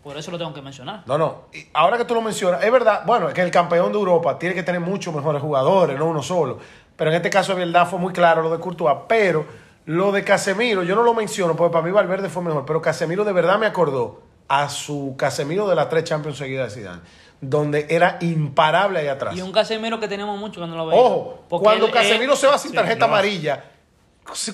[0.07, 1.03] por eso lo tengo que mencionar.
[1.07, 1.47] No, no.
[1.53, 4.39] Y ahora que tú lo mencionas, es verdad, bueno, es que el campeón de Europa
[4.39, 6.59] tiene que tener muchos mejores jugadores, no uno solo.
[6.95, 8.99] Pero en este caso, de verdad, fue muy claro lo de Courtois.
[9.09, 9.45] Pero
[9.87, 12.65] lo de Casemiro, yo no lo menciono porque para mí Valverde fue mejor.
[12.65, 16.81] Pero Casemiro de verdad me acordó a su Casemiro de las tres Champions seguidas de
[16.83, 17.01] Zidane,
[17.41, 19.35] donde era imparable ahí atrás.
[19.37, 21.11] Y un Casemiro que tenemos mucho cuando lo veíamos.
[21.11, 23.13] Ojo, Porque cuando él- Casemiro él- se va sin sí, tarjeta no.
[23.13, 23.65] amarilla,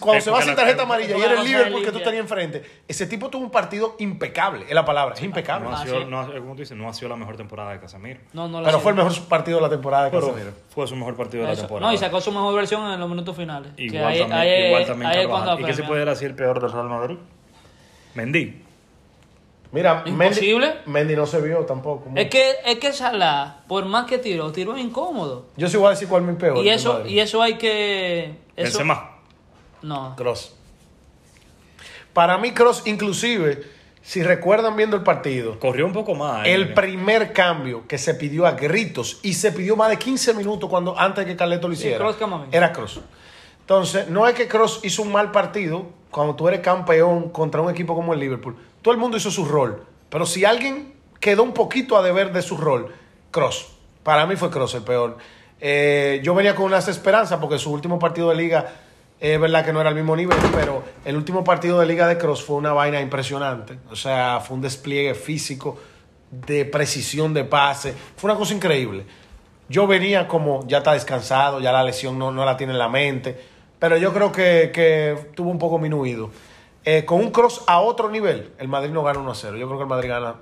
[0.01, 3.07] cuando se va sin tarjeta amarilla y era el Liverpool que tú tenías enfrente, ese
[3.07, 5.69] tipo tuvo un partido impecable, es la palabra, es impecable.
[5.69, 7.73] No ha Ah, sido, no ha- como tú dices, no ha sido la mejor temporada
[7.73, 8.21] de Casemiro.
[8.33, 10.53] No, no Pero fue el mejor partido de la temporada de Pero Casemiro.
[10.75, 11.87] fue su mejor partido de la temporada.
[11.91, 13.73] No, y sacó su mejor versión en los minutos finales.
[13.77, 15.11] Que Igual también, igual también
[15.61, 17.17] ¿Y qué se puede decir el peor del Real Madrid?
[18.15, 18.63] Mendy.
[19.73, 20.67] Mira, Imposible.
[20.67, 22.11] Mendy, Mendy no se vio tampoco.
[22.15, 25.47] Es que, es que Salah, por más que tiró, tiró incómodo.
[25.57, 26.59] Yo sí voy a decir cuál es mi peor.
[26.63, 28.35] Y eso, y eso hay que.
[28.55, 29.12] Eso, Benzema.
[29.83, 30.15] No.
[30.17, 30.55] Cross.
[32.13, 33.63] Para mí, Cross, inclusive,
[34.03, 36.47] si recuerdan viendo el partido, Corrió un poco más.
[36.47, 36.67] el eh.
[36.67, 40.99] primer cambio que se pidió a gritos y se pidió más de 15 minutos cuando
[40.99, 42.57] antes de que Carleto lo hiciera, Camavinga.
[42.57, 43.01] era Cross.
[43.61, 47.71] Entonces, no es que Cross hizo un mal partido cuando tú eres campeón contra un
[47.71, 48.57] equipo como el Liverpool.
[48.83, 49.85] Todo el mundo hizo su rol.
[50.11, 52.93] Pero si alguien quedó un poquito a deber de su rol,
[53.31, 53.69] Cross.
[54.03, 55.17] Para mí fue Cross el peor.
[55.61, 58.73] Eh, yo venía con unas esperanzas porque su último partido de liga
[59.23, 62.19] es verdad que no era el mismo nivel, pero el último partido de liga de
[62.19, 63.79] Cross fue una vaina impresionante.
[63.89, 65.79] O sea, fue un despliegue físico
[66.33, 67.95] de precisión de pase.
[68.17, 69.05] Fue una cosa increíble.
[69.69, 72.89] Yo venía como ya está descansado, ya la lesión no, no la tiene en la
[72.89, 73.41] mente,
[73.79, 76.31] pero yo creo que, que tuvo un poco minuido.
[76.85, 79.57] Eh, con un cross a otro nivel, el Madrid no gana 1 0.
[79.57, 80.35] Yo creo que el Madrid gana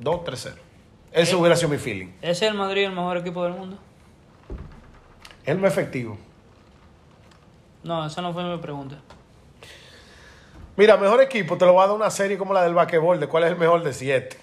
[0.00, 0.56] 2 3 0.
[1.10, 2.08] Eso hubiera sido mi feeling.
[2.20, 3.78] ¿Es el Madrid el mejor equipo del mundo?
[5.42, 6.18] Es el más efectivo.
[7.84, 8.96] No, esa no fue mi pregunta.
[10.76, 13.28] Mira, mejor equipo, te lo voy a dar una serie como la del basquetbol, de
[13.28, 14.38] cuál es el mejor de 7.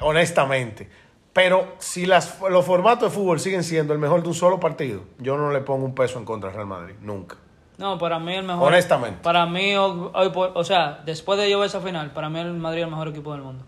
[0.00, 0.90] Honestamente.
[1.32, 5.02] Pero si las, los formatos de fútbol siguen siendo el mejor de un solo partido,
[5.18, 6.94] yo no le pongo un peso en contra al Real Madrid.
[7.02, 7.36] Nunca.
[7.78, 8.66] No, para mí el mejor.
[8.68, 9.18] Honestamente.
[9.22, 12.40] Para mí, hoy, hoy por- o sea, después de yo ver esa final, para mí
[12.40, 13.64] el Madrid es el mejor equipo del mundo.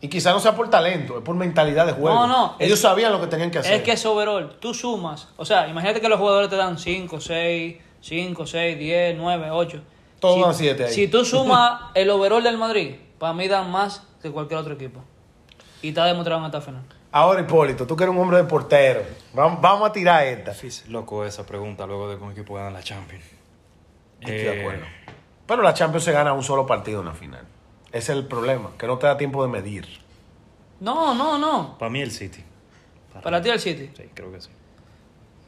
[0.00, 2.14] Y quizá no sea por talento, es por mentalidad de juego.
[2.14, 3.74] No, no, Ellos es- sabían lo que tenían que hacer.
[3.74, 4.56] Es que es overall.
[4.60, 5.28] Tú sumas.
[5.36, 9.82] O sea, imagínate que los jugadores te dan 5, 6, 5, 6, 10, 9, 8.
[10.20, 10.92] Todos si, dan siete ahí.
[10.92, 15.00] Si tú sumas el overall del Madrid, para mí dan más que cualquier otro equipo.
[15.80, 16.82] Y está demostrado en esta final.
[17.10, 19.02] Ahora, Hipólito, tú que eres un hombre de portero.
[19.34, 20.52] Vamos, vamos a tirar esta.
[20.52, 23.24] Difícil, loco, esa pregunta luego de que un equipo gana la Champions.
[24.20, 24.84] Estoy Eh, de acuerdo.
[25.46, 27.44] Pero la Champions se gana un solo partido en la final.
[27.88, 29.86] Ese es el problema, que no te da tiempo de medir.
[30.80, 31.76] No, no, no.
[31.78, 32.42] Para mí el City.
[33.22, 33.90] Para ti el City.
[33.94, 34.48] Sí, creo que sí.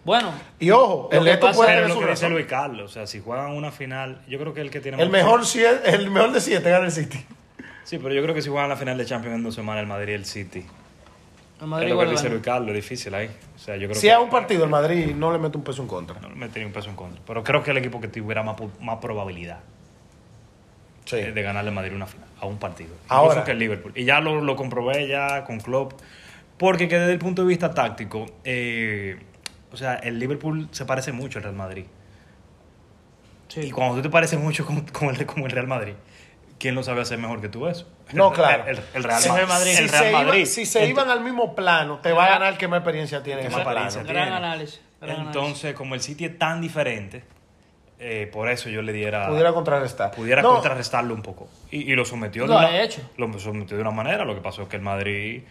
[0.05, 2.29] Bueno, Y ojo, Lo el pasa puede Pero lo que dice.
[2.29, 5.09] Luis Carlos, o sea, si juegan una final, yo creo que el que tiene El
[5.09, 7.25] más- mejor, sie- el mejor de siete gana el City.
[7.85, 9.89] Sí, pero yo creo que si juegan la final de Champions en dos semanas, el
[9.89, 10.67] Madrid y el City.
[11.61, 12.29] el Madrid es lo igual que dice.
[12.29, 13.31] Luis Carlos, difícil ahí.
[13.55, 15.65] O sea, yo creo Si que es un partido, el Madrid no le mete un
[15.65, 16.21] peso en contra.
[16.21, 17.23] no le metería un peso en contra.
[17.27, 19.61] Pero creo que el equipo que tuviera más, más probabilidad
[21.07, 21.17] Sí.
[21.21, 22.95] de ganarle al Madrid una final, a un partido.
[23.09, 23.33] Ahora.
[23.33, 23.93] Incluso que el Liverpool.
[23.95, 25.93] Y ya lo, lo comprobé ya con Klopp.
[26.59, 29.17] Porque que desde el punto de vista táctico, eh,
[29.75, 31.85] o sea, el Liverpool se parece mucho al Real Madrid.
[33.49, 33.61] Sí.
[33.61, 35.95] Y cuando tú te pareces mucho con, con el, como el Real Madrid,
[36.59, 37.87] ¿quién lo sabe hacer mejor que tú eso?
[38.13, 38.65] No, El- claro.
[38.67, 39.71] El, el Real, Madrid.
[39.71, 40.47] El Si, Real se, iban- Madrid.
[40.47, 43.43] si se iban al mismo plano, te va a ganar el que más experiencia tiene
[43.43, 44.15] en Que más experiencia plano.
[44.15, 44.47] Gran tiene.
[44.47, 44.81] análisis.
[45.01, 45.37] gran análisis.
[45.37, 47.25] Entonces, como el City es tan diferente,
[47.99, 49.29] eh, por eso yo le diera.
[49.29, 50.11] Pudiera contrarrestar.
[50.11, 51.49] pudiera No, contrarrestarlo un poco.
[51.71, 53.01] Y, y lo sometió Lo de ha hecho.
[53.17, 54.25] Lo sometió de una manera.
[54.25, 55.43] Lo que pasó es que el Madrid.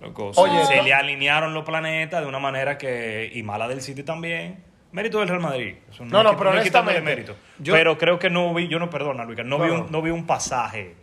[0.00, 3.30] Loco, Oye, se no- le alinearon los planetas de una manera que.
[3.34, 4.64] Y mala del City también.
[4.92, 5.76] Mérito del Real Madrid.
[5.90, 7.36] Eso No, no, es- pero quitándole honestamente, mérito.
[7.60, 8.66] yo- pero creo que no vi.
[8.68, 9.84] Yo no, perdona, Luis, no, No, vi no.
[9.84, 10.96] un, no vi un pasaje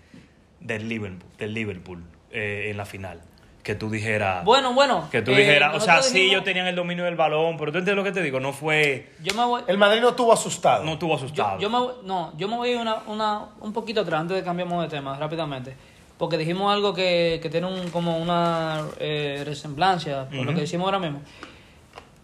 [0.60, 3.22] del Liverpool, del Liverpool eh, en la final.
[3.64, 4.46] Que tú dijeras.
[4.46, 5.10] Bueno, bueno.
[5.12, 7.80] Que tú eh, dijeras, o sea, sí, ellos tenían el dominio del balón, pero tú
[7.80, 9.62] entiendes lo que te digo, no fue, Yo me voy.
[9.68, 10.86] El Madrid no estuvo asustado.
[10.86, 11.58] no estuvo asustado.
[11.60, 14.44] Yo, yo me, voy- no, yo me voy una, una, un poquito atrás antes de
[14.44, 15.76] cambiamos de tema rápidamente.
[16.18, 20.86] Porque dijimos algo que, que tiene un, como una eh, resemblancia por lo que decimos
[20.86, 21.22] ahora mismo.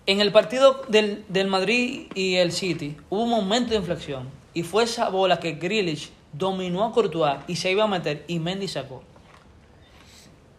[0.06, 4.30] En el partido del, del Madrid y el City hubo un momento de inflexión.
[4.54, 8.40] Y fue esa bola que Grealish dominó a Courtois y se iba a meter y
[8.40, 9.04] Mendy sacó.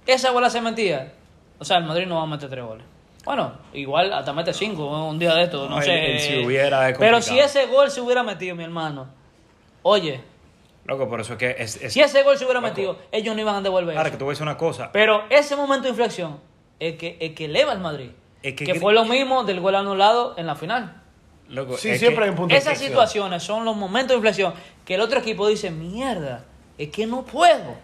[0.06, 1.12] Esa bola se metía.
[1.58, 2.84] O sea, el Madrid no va a meter tres goles.
[3.24, 6.12] Bueno, igual hasta mete cinco un día de esto, no, sé.
[6.12, 9.06] el si hubiera es Pero si ese gol se hubiera metido, mi hermano.
[9.82, 10.20] Oye,
[10.86, 11.76] Loco, por eso es que es...
[11.82, 12.70] es si ese gol se hubiera Loco.
[12.72, 14.14] metido, ellos no iban a devolver ahora eso.
[14.14, 14.90] que te voy a decir una cosa.
[14.92, 16.40] Pero ese momento de inflexión
[16.78, 18.10] es que, es que eleva al Madrid.
[18.42, 21.00] Es que- que, fue lo mismo del gol anulado en la final.
[21.48, 24.52] Loco, Sí, siempre que- hay un punto de Esas situaciones son los momentos de inflexión
[24.84, 26.44] que el otro equipo dice, mierda,
[26.76, 27.76] es que no puedo.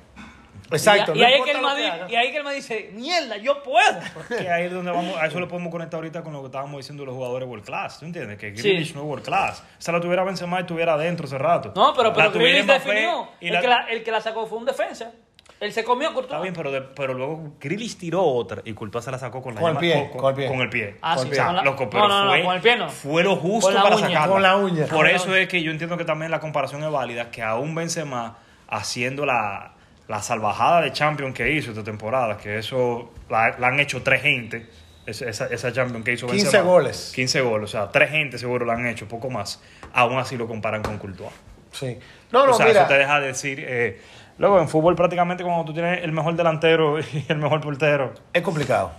[0.71, 1.13] Exacto.
[1.15, 3.63] Y, no y ahí que el Madrid, y ahí que el Madrid dice, mierda, yo
[3.63, 3.99] puedo.
[4.29, 6.77] que ahí es donde vamos, a eso lo podemos conectar ahorita con lo que estábamos
[6.79, 8.39] diciendo los jugadores world class, ¿tú entiendes?
[8.39, 8.63] Que Sí.
[8.69, 9.61] Grealish no es world class.
[9.61, 11.73] O sea, la tuviera Benzema y estuviera adentro hace rato.
[11.75, 13.29] No, pero, pero Grealish definió.
[13.41, 15.11] y El, la- que la, el que la sacó fue un defensa.
[15.59, 16.41] Él se comió a Está Courtois.
[16.43, 19.61] bien, pero, de- pero luego Grealish tiró otra y Courtois se la sacó con la
[19.61, 20.49] Con el pie, con, con el pie.
[20.49, 20.97] con el pie.
[21.03, 21.45] Ah, Con sí, el pie.
[21.45, 22.89] con la- Loco, pero no, no, no, fue, con el pie no.
[22.89, 24.07] fue lo justo para uña.
[24.07, 24.29] sacarla.
[24.33, 24.87] Con la uña.
[24.87, 25.39] Por Con la eso uña.
[25.41, 29.70] es que yo entiendo que también la comparación es válida, que aún Benzema haciendo la,
[30.11, 34.23] la salvajada de Champions que hizo esta temporada, que eso la, la han hecho tres
[34.23, 34.67] gente,
[35.07, 36.65] esa, esa, Champions que hizo 15 Benzema.
[36.65, 37.13] goles.
[37.15, 39.63] 15 goles, o sea, tres gente seguro la han hecho, poco más.
[39.93, 41.31] Aún así lo comparan con Courtois.
[41.71, 41.97] Sí.
[42.33, 42.81] No, no, o sea, mira.
[42.81, 43.65] eso te deja decir...
[43.65, 44.01] eh,
[44.39, 48.43] luego, en fútbol prácticamente cuando tú tienes el mejor delantero y el mejor portero, Es
[48.43, 48.91] complicado.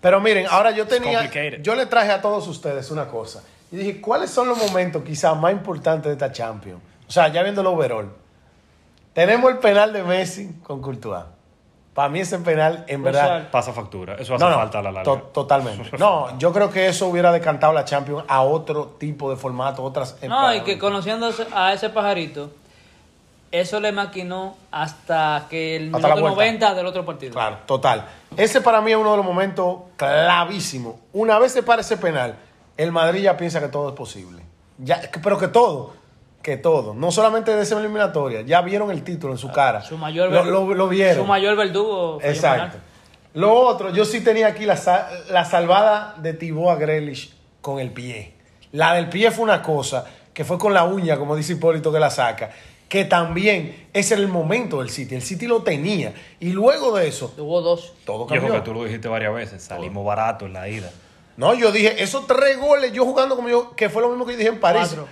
[0.00, 1.30] Pero miren, ahora yo tenía.
[1.62, 3.44] Yo le traje a todos ustedes una cosa.
[3.70, 6.80] Y dije, ¿cuáles son los momentos quizás más importantes de esta Champions?
[7.06, 8.10] O sea, ya viendo el overall.
[9.26, 11.24] Tenemos el penal de Messi con Courtois.
[11.92, 13.22] Para mí ese penal, en verdad.
[13.22, 13.50] Crucial.
[13.50, 14.14] pasa factura.
[14.14, 15.02] Eso hace No, no, falta a la larga.
[15.02, 15.98] to- totalmente.
[15.98, 20.16] No, yo creo que eso hubiera decantado la Champions a otro tipo de formato, otras.
[20.22, 22.50] No, y que conociendo a ese pajarito,
[23.50, 26.36] eso le maquinó hasta que el Hasta minuto vuelta.
[26.36, 27.32] 90 del otro partido.
[27.32, 28.06] Claro, total.
[28.36, 30.94] Ese para mí es uno de los momentos clavísimos.
[31.12, 32.36] Una vez se para ese penal,
[32.76, 34.40] el Madrid ya piensa que todo es posible.
[34.78, 35.94] Ya, pero que todo,
[36.48, 36.94] que todo.
[36.94, 39.82] No solamente de esa eliminatoria, ya vieron el título en su cara.
[39.82, 41.16] Su mayor, lo, lo- lo vieron.
[41.16, 42.18] Su mayor verdugo.
[42.22, 42.78] Exacto.
[43.34, 44.78] Lo otro, yo sí tenía aquí la,
[45.30, 48.32] la salvada de Thibaut a Grealish con el pie.
[48.72, 52.00] La del pie fue una cosa, que fue con la uña, como dice Hipólito que
[52.00, 52.50] la saca,
[52.88, 55.14] que también ese era el momento del City.
[55.14, 56.14] El City lo tenía.
[56.40, 57.92] Y luego de eso, Hubo dos.
[58.06, 58.52] todo cambió.
[58.52, 60.90] que tú lo dijiste varias veces, salimos baratos en la ida.
[61.36, 64.32] No, yo dije, esos tres goles, yo jugando como yo, que fue lo mismo que
[64.32, 64.80] yo dije en París.
[64.88, 65.06] Cuatro.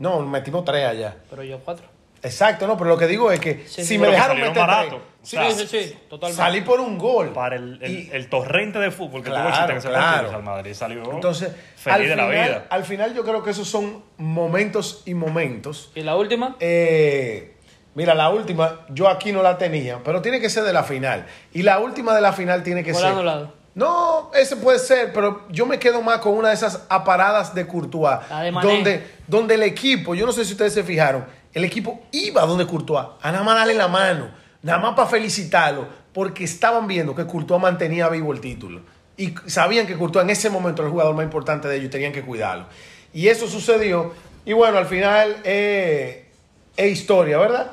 [0.00, 1.14] No, metimos tres allá.
[1.30, 1.86] Pero yo cuatro.
[2.22, 4.36] Exacto, no, pero lo que digo es que Sí, si sí, me pero que dejaron
[4.36, 4.88] salieron meter barato.
[4.96, 6.42] tres, O Sí, sea, sí, sí, totalmente.
[6.42, 7.30] salí por un gol.
[7.32, 9.88] Para el, el, Y- el torrente de fútbol que Claro, tuvo el City en ese
[9.88, 10.04] claro.
[10.12, 12.66] partido, Real Madrid salió Entonces, feliz al de la final, vida.
[12.68, 15.92] al final yo creo que esos son momentos y momentos.
[15.94, 16.56] ¿Y la última?
[16.60, 17.56] Eh,
[17.94, 21.26] mira, la última, yo aquí no la tenía, pero tiene que ser de la final.
[21.54, 23.12] Y la última de la final tiene que Gol ser.
[23.12, 23.54] anulado.
[23.74, 27.66] No, ese puede ser, pero yo me quedo más con una de esas aparadas de
[27.66, 28.18] Courtois.
[28.28, 28.68] La de Mané.
[28.68, 32.66] donde, donde el equipo, yo no sé si ustedes se fijaron, el equipo iba donde
[32.66, 34.30] Courtois, a nada más darle la mano,
[34.62, 38.80] nada más para felicitarlo, porque estaban viendo que Courtois mantenía vivo el título.
[39.16, 41.90] Y sabían que Courtois en ese momento era el jugador más importante de ellos y
[41.90, 42.66] tenían que cuidarlo.
[43.12, 44.12] Y eso sucedió.
[44.44, 46.28] Y bueno, al final eh,
[46.76, 47.72] es historia, ¿verdad?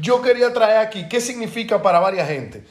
[0.00, 2.64] Yo quería traer aquí qué significa para varias gente.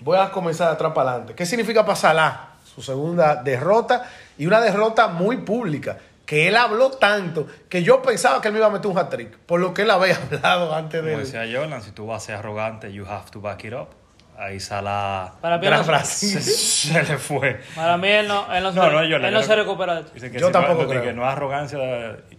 [0.00, 1.34] Voy a comenzar de atrás para adelante.
[1.34, 2.46] ¿Qué significa para Salah?
[2.74, 4.04] Su segunda derrota
[4.38, 5.98] y una derrota muy pública.
[6.24, 9.36] Que él habló tanto que yo pensaba que él me iba a meter un hat-trick.
[9.38, 11.18] Por lo que él había hablado antes Como de.
[11.24, 13.88] decía Jordan, si tú vas a ser arrogante, you have to back it up.
[14.38, 16.26] Ahí Salah Para mí, Gran no, frase.
[16.40, 17.60] se, se le fue.
[17.74, 20.00] para mí él no, él no, No, se, no, yo él no se recupera de
[20.00, 20.12] esto.
[20.14, 21.02] Dice que Yo si tampoco creo.
[21.02, 21.78] que no es arrogancia,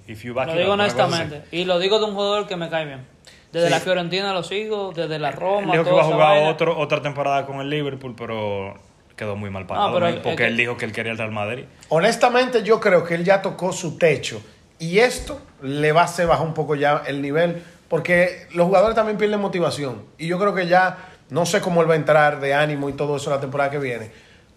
[0.08, 1.44] if you back Lo it digo honestamente.
[1.52, 3.06] Y lo digo de un jugador que me cae bien.
[3.52, 3.72] Desde Sí.
[3.74, 5.72] la Fiorentina lo sigo, desde la Él Roma.
[5.74, 8.76] dijo que iba a jugar otro, otra temporada con el Liverpool, pero
[9.16, 9.94] quedó muy mal pagado.
[9.94, 10.22] pero ¿no?
[10.22, 11.66] porque que- él dijo que él quería el Real Madrid.
[11.90, 14.42] Honestamente, yo creo que él ya tocó su techo.
[14.80, 17.62] Y esto le va a hacer bajar un poco ya el nivel.
[17.88, 20.02] Porque los jugadores también pierden motivación.
[20.18, 20.98] Y yo creo que ya,
[21.30, 23.80] no sé cómo él va a entrar de ánimo y todo eso la temporada que
[23.80, 24.10] viene.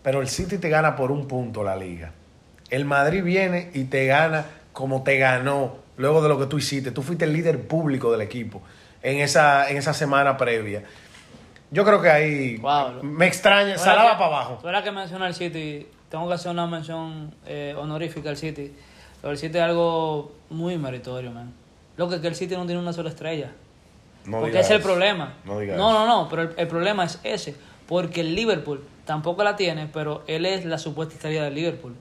[0.05, 2.13] Pero el City te gana por un punto la liga.
[2.71, 6.93] El Madrid viene y te gana como te ganó luego de lo que tú hiciste.
[6.93, 8.63] Tú fuiste el líder público del equipo
[9.05, 10.83] en esa, en esa semana previa.
[11.71, 13.03] Yo creo que ahí Wow.
[13.03, 13.75] me extraña.
[13.75, 14.59] Que- para abajo.
[14.61, 15.87] Tú eras que menciona el City.
[16.09, 18.73] Tengo que hacer una mención eh, honorífica al City.
[19.21, 21.53] Pero el City es algo muy meritorio, man.
[21.97, 23.53] Lo que es que el City no tiene una sola estrella.
[24.25, 25.35] No porque digas ese es el problema.
[25.45, 27.55] No no, no, no, pero el, el problema es ese.
[27.87, 31.95] Porque el Liverpool tampoco la tiene, pero él es la supuesta estrella del Liverpool.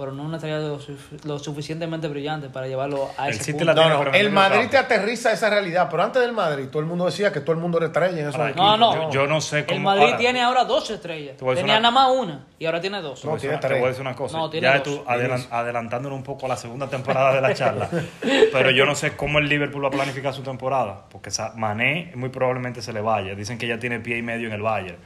[0.00, 0.78] Pero no una estrella lo,
[1.24, 3.74] lo suficientemente brillante para llevarlo a El ese City punto.
[3.74, 7.04] la No, el Madrid te aterriza esa realidad, pero antes del Madrid todo el mundo
[7.04, 8.78] decía que todo el mundo era estrella en esos Ahora, equipos.
[8.78, 8.94] No, no.
[8.94, 9.76] Yo, yo no sé cómo.
[9.76, 11.36] El Madrid ahora, tiene ahora dos estrellas.
[11.36, 13.20] Tenía una- nada más una y ahora tiene dos.
[13.20, 14.38] Te voy a No, decir tiene una- te voy a decir una cosa.
[14.38, 14.82] No, tiene ya dos.
[14.84, 17.90] tú adelan- adelantándonos un poco a la segunda temporada de la charla.
[18.54, 21.02] pero yo no sé cómo el Liverpool va a planificar su temporada.
[21.10, 23.34] Porque Mané muy probablemente se le vaya.
[23.34, 24.96] Dicen que ya tiene pie y medio en el Bayern.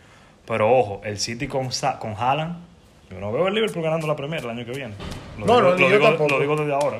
[0.46, 1.68] Pero ojo, el City con,
[1.98, 2.73] con Haaland.
[3.10, 4.94] Yo no veo el Liverpool ganando la Premier el año que viene.
[5.38, 6.30] Lo No, digo, no, lo yo digo- tampoco.
[6.30, 6.98] lo digo desde ahora.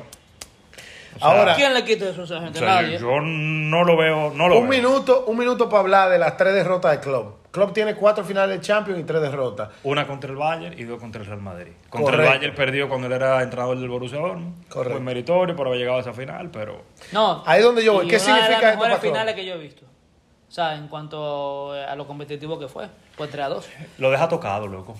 [1.15, 2.59] O sea, Ahora, ¿Quién le quita eso a esa o gente?
[2.59, 2.99] sea, Nadie.
[2.99, 4.31] yo, yo no lo veo.
[4.35, 4.81] No lo un veo.
[4.81, 7.35] minuto, un minuto para hablar de las tres derrotas del club.
[7.51, 9.69] Club tiene cuatro finales de Champions y tres derrotas.
[9.83, 11.71] Una contra el Bayern y dos contra el Real Madrid.
[11.89, 12.33] Contra Correcto.
[12.33, 14.67] el Bayern perdió cuando él era entrenador del Borussia Dortmund.
[14.67, 14.91] Correcto.
[14.97, 16.81] Fue meritorio por haber llegado a esa final, pero
[17.13, 17.43] No.
[17.45, 18.07] Ahí es donde yo voy.
[18.09, 19.01] ¿Qué una significa de esto para Klopp?
[19.13, 19.85] finales que yo he visto.
[19.85, 22.87] O sea, en cuanto a lo competitivo que fue.
[23.15, 23.69] Fue 3 a 2.
[23.99, 24.95] lo deja tocado, loco.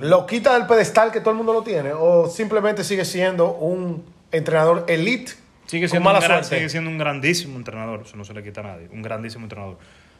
[0.00, 1.92] ¿Lo quita del pedestal que todo el mundo lo tiene?
[1.92, 5.32] ¿O simplemente sigue siendo un entrenador elite
[5.66, 6.56] Sigue con siendo, mala un gran- suerte?
[6.56, 9.78] sigue siendo un grandísimo entrenador, eso no se le quita a nadie, un grandísimo entrenador.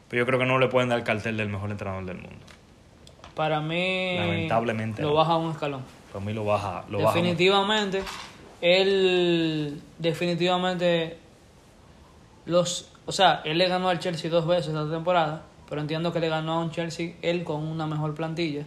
[0.09, 2.39] Pero yo creo que no le pueden dar el cartel del mejor entrenador del mundo.
[3.35, 4.17] Para mí.
[4.17, 5.14] Lamentablemente Lo no.
[5.14, 5.83] baja un escalón.
[6.12, 6.85] Para mí lo baja.
[6.89, 8.03] Lo baja definitivamente.
[8.62, 9.81] Él.
[9.99, 11.19] Definitivamente.
[12.47, 12.91] Los.
[13.07, 15.43] O sea, él le ganó al Chelsea dos veces esta temporada.
[15.69, 18.64] Pero entiendo que le ganó a un Chelsea él con una mejor plantilla.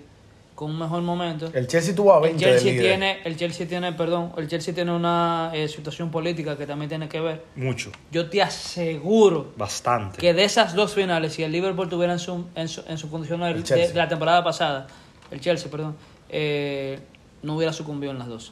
[0.59, 1.49] Con un mejor momento.
[1.53, 2.85] El Chelsea tuvo a El 20 de Chelsea líder.
[2.85, 7.07] tiene, el Chelsea tiene, perdón, el Chelsea tiene una eh, situación política que también tiene
[7.07, 7.45] que ver.
[7.55, 7.93] mucho.
[8.11, 10.17] Yo te aseguro Bastante.
[10.17, 13.09] que de esas dos finales, si el Liverpool tuviera en su, en su, en su
[13.09, 14.87] condición de, El de la temporada pasada,
[15.31, 15.95] el Chelsea, perdón,
[16.27, 16.99] eh,
[17.41, 18.51] no hubiera sucumbido en las dos.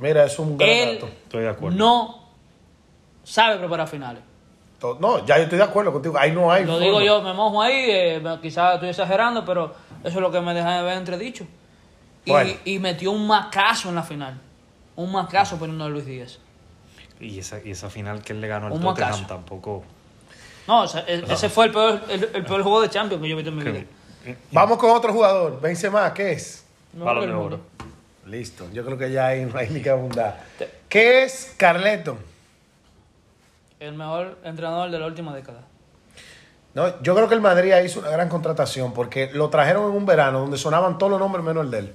[0.00, 1.06] Mira, es un gran Él dato.
[1.06, 1.78] Estoy de acuerdo.
[1.78, 2.28] no
[3.22, 4.24] sabe preparar finales.
[5.00, 6.16] No, ya yo estoy de acuerdo contigo.
[6.18, 6.64] Ahí no hay.
[6.64, 6.84] Lo forma.
[6.86, 9.74] digo yo, me mojo ahí, eh, quizás estoy exagerando, pero
[10.04, 11.44] eso es lo que me deja de ver entredicho.
[12.24, 12.52] Y, Bueno.
[12.64, 14.38] y metió un macazo en la final.
[14.96, 16.38] Un macazo poniendo a Luis Díaz.
[17.20, 19.26] Y esa, y esa final que él le ganó al Tottenham macazo.
[19.26, 19.82] tampoco.
[20.68, 23.28] No, o sea, e- ese fue el peor, el, el peor juego de Champions que
[23.28, 23.84] yo he visto en mi vida.
[24.24, 25.60] que- Vamos con otro jugador.
[25.60, 26.64] Benzema, ¿qué es?
[26.92, 27.60] No, del de oro.
[28.26, 28.68] Listo.
[28.72, 30.44] Yo creo que ya ahí no hay ni que abundar.
[30.88, 32.18] ¿Qué es Carleton?
[33.80, 35.60] El mejor entrenador de la última década.
[36.74, 40.04] No, yo creo que el Madrid hizo una gran contratación porque lo trajeron en un
[40.04, 41.92] verano donde sonaban todos los nombres menos el de él.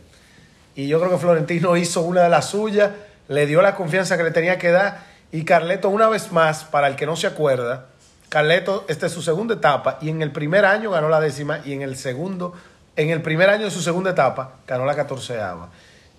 [0.75, 2.91] Y yo creo que Florentino hizo una de las suyas,
[3.27, 5.05] le dio la confianza que le tenía que dar.
[5.31, 7.87] Y Carleto, una vez más, para el que no se acuerda,
[8.29, 11.73] Carleto, esta es su segunda etapa y en el primer año ganó la décima y
[11.73, 12.53] en el segundo,
[12.95, 15.69] en el primer año de su segunda etapa ganó la catorceava.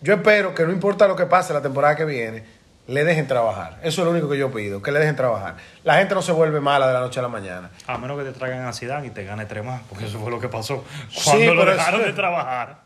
[0.00, 2.44] Yo espero que no importa lo que pase la temporada que viene,
[2.86, 3.78] le dejen trabajar.
[3.82, 5.56] Eso es lo único que yo pido, que le dejen trabajar.
[5.84, 7.70] La gente no se vuelve mala de la noche a la mañana.
[7.86, 10.30] A menos que te traigan a Zidane y te gane tres más, porque eso fue
[10.30, 12.84] lo que pasó Sí, cuando lo pero dejaron eso- de trabajar.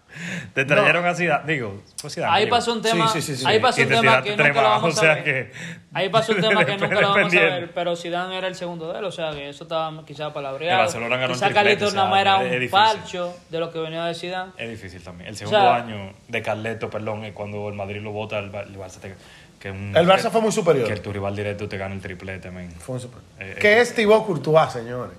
[0.55, 2.33] Te trajeron a Zidane, digo, fue Zidane.
[2.33, 3.47] Ahí pasó un tema, Sí, sí, sí, sí.
[3.47, 5.25] ahí pasó un te tema que nunca lo vamos o sea a ver.
[5.25, 5.53] que-
[5.93, 8.91] Ahí pasó un tema que nunca lo vamos a ver, pero Zidane era el segundo
[8.93, 10.79] de él, o sea que eso estaba quizás El palabreado.
[10.81, 12.71] Barcelona ganó el Quizá Carlitos o era es un difícil.
[12.71, 14.53] falcho de lo que venía de Zidane.
[14.57, 15.29] Es difícil también.
[15.29, 18.67] El segundo sea- año de Carleto, perdón, es cuando el Madrid lo vota, el, Bar-
[18.67, 19.15] el Barça te-
[19.59, 20.87] que un- El Barça que- fue muy superior.
[20.89, 22.71] Que tu rival directo te gane el triplete, men.
[22.73, 23.81] Fue un super- Eh, ¿Qué eh.
[23.81, 25.17] es Thibaut Courtois, señores?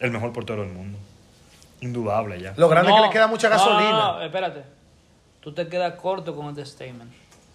[0.00, 0.98] El mejor portero del mundo.
[1.80, 2.54] Indudable ya.
[2.56, 3.90] Lo grande es que le queda mucha gasolina.
[3.90, 4.62] No, no, espérate.
[5.40, 7.10] Tú te quedas corto con este statement.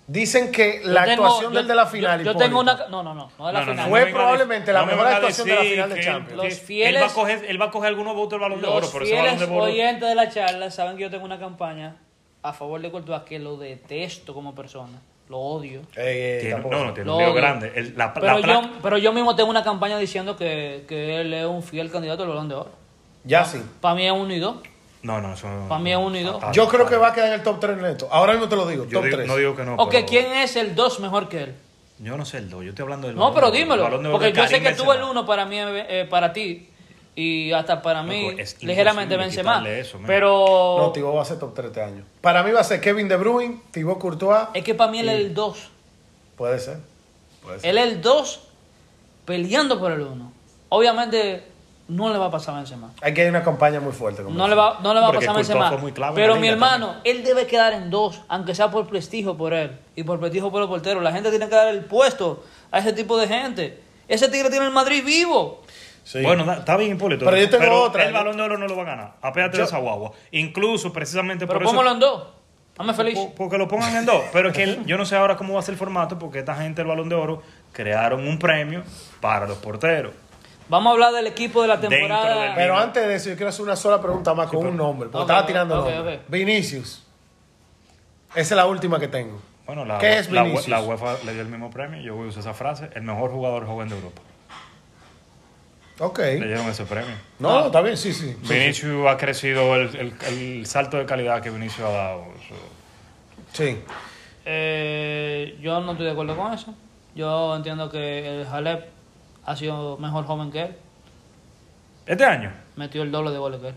[0.05, 2.19] Dicen que Yo la tengo- actuación yo- del de la final.
[2.23, 2.75] Yo, yo tengo una.
[2.87, 3.29] No, no, no.
[3.37, 3.89] No de la No, no, no, final.
[3.89, 6.37] Fue probablemente la me mejor actuación de la final de que él- Champions.
[6.37, 8.61] Los que fieles- Él va, a coger, él va a coger algunos votos del balón
[8.61, 9.63] de oro, Los pero ese balón de fieles oro.
[9.65, 11.97] oyentes de la charla saben que yo tengo una campaña
[12.41, 14.97] a favor de Courtois que lo detesto como persona.
[15.29, 15.81] Lo odio.
[15.95, 17.35] Eh, Tiene- tampoco no, no, tiene Lo un lío odio.
[17.41, 17.71] grande.
[17.75, 21.19] El- la, la Pero, placa- yo, pero yo mismo tengo una campaña diciendo que, que
[21.21, 22.69] él es un fiel candidato al balón de oro.
[23.25, 23.61] Ya sí.
[23.81, 24.55] Para mí es uno y dos.
[25.03, 25.67] No, no, eso no.
[25.67, 26.35] Pa' mí es uno y dos.
[26.35, 27.01] fatal, Yo creo que fatal.
[27.03, 28.07] va a quedar en el top 3 neto.
[28.09, 29.27] Ahora mismo te lo digo, Yo top digo- 3.
[29.27, 29.75] no digo que no.
[29.75, 31.55] ok, pero- ¿quién es el dos mejor que él?
[31.99, 33.57] Yo no sé el 2, yo estoy hablando del No, balón pero de oro.
[33.57, 33.83] El dímelo.
[33.83, 36.07] balón de oro Porque de yo sé Karim que tú el uno para mí, eh,
[36.09, 36.69] para ti,
[37.19, 39.15] y hasta para mí, Loco, es ligeramente
[39.79, 40.05] eso, man.
[40.05, 42.03] pero No, Thibaut va a ser top 3 este año.
[42.21, 44.49] Para mí va a ser Kevin De Bruyne, Thibaut Courtois.
[44.53, 45.71] es que para mí él es el dos.
[46.35, 46.77] Puede ser.
[47.41, 47.71] Puede ser.
[47.71, 48.39] Él es el 2
[49.25, 50.31] peleando por el 1.
[50.69, 51.43] Obviamente
[51.87, 52.91] no le va a pasar a Benzema.
[53.01, 54.21] Hay que ir una campaña muy fuerte.
[54.21, 55.75] con No le va, no le va a pasar a Benzema.
[56.13, 60.03] Pero mi hermano, él debe quedar en 2, aunque sea por prestigio por él y
[60.03, 61.01] por prestigio por el portero.
[61.01, 63.81] La gente tiene que dar el puesto a ese tipo de gente.
[64.07, 65.63] Ese tigre tiene el Madrid vivo.
[66.07, 66.21] Sí.
[66.21, 67.25] Bueno, da- está bien, Hipólito.
[67.25, 68.05] Pero yo tengo otra.
[68.05, 69.13] El balón de oro no lo va a ganar.
[69.21, 70.11] Apéate Yo- de esa guagua.
[70.31, 71.71] Incluso, precisamente Pero por eso.
[71.75, 72.27] póngalo en 2.
[72.77, 73.15] Dame feliz.
[73.15, 74.21] Po- Porque lo pongan en dos.
[74.31, 76.39] Pero es que el- yo no sé ahora cómo va a ser el formato, porque
[76.39, 77.41] esta gente del balón de oro
[77.73, 78.83] crearon un premio
[79.19, 80.13] para los porteros.
[80.69, 82.41] Vamos a hablar del equipo de la Dentro temporada.
[82.43, 85.09] del- Pero antes de eso, yo quiero hacer una sola pregunta más con un nombre.
[85.09, 86.15] Porque Ok, estaba tirando ok, nombre.
[86.17, 86.21] ok.
[86.29, 87.03] Vinicius.
[88.31, 89.41] Esa es la última que tengo.
[89.65, 90.67] Bueno, la, ¿Qué es la, Vinicius?
[90.69, 91.99] la UEFA le dio el mismo premio.
[92.01, 92.89] Yo voy a usar esa frase.
[92.93, 94.21] El mejor jugador joven de Europa.
[95.99, 96.19] Ok.
[96.19, 97.15] Le dieron ese premio.
[97.39, 98.35] No, no, está bien, sí, sí.
[98.43, 102.25] Sí, Vinicius ha crecido el, el- el salto de calidad que Vinicius ha dado.
[103.53, 103.79] Sí.
[104.45, 106.73] Eh, yo no estoy de acuerdo con eso.
[107.15, 108.87] Yo entiendo que el Halep
[109.45, 110.75] ha sido mejor joven que él.
[112.05, 113.75] Este año, Metió el doble de goles que él.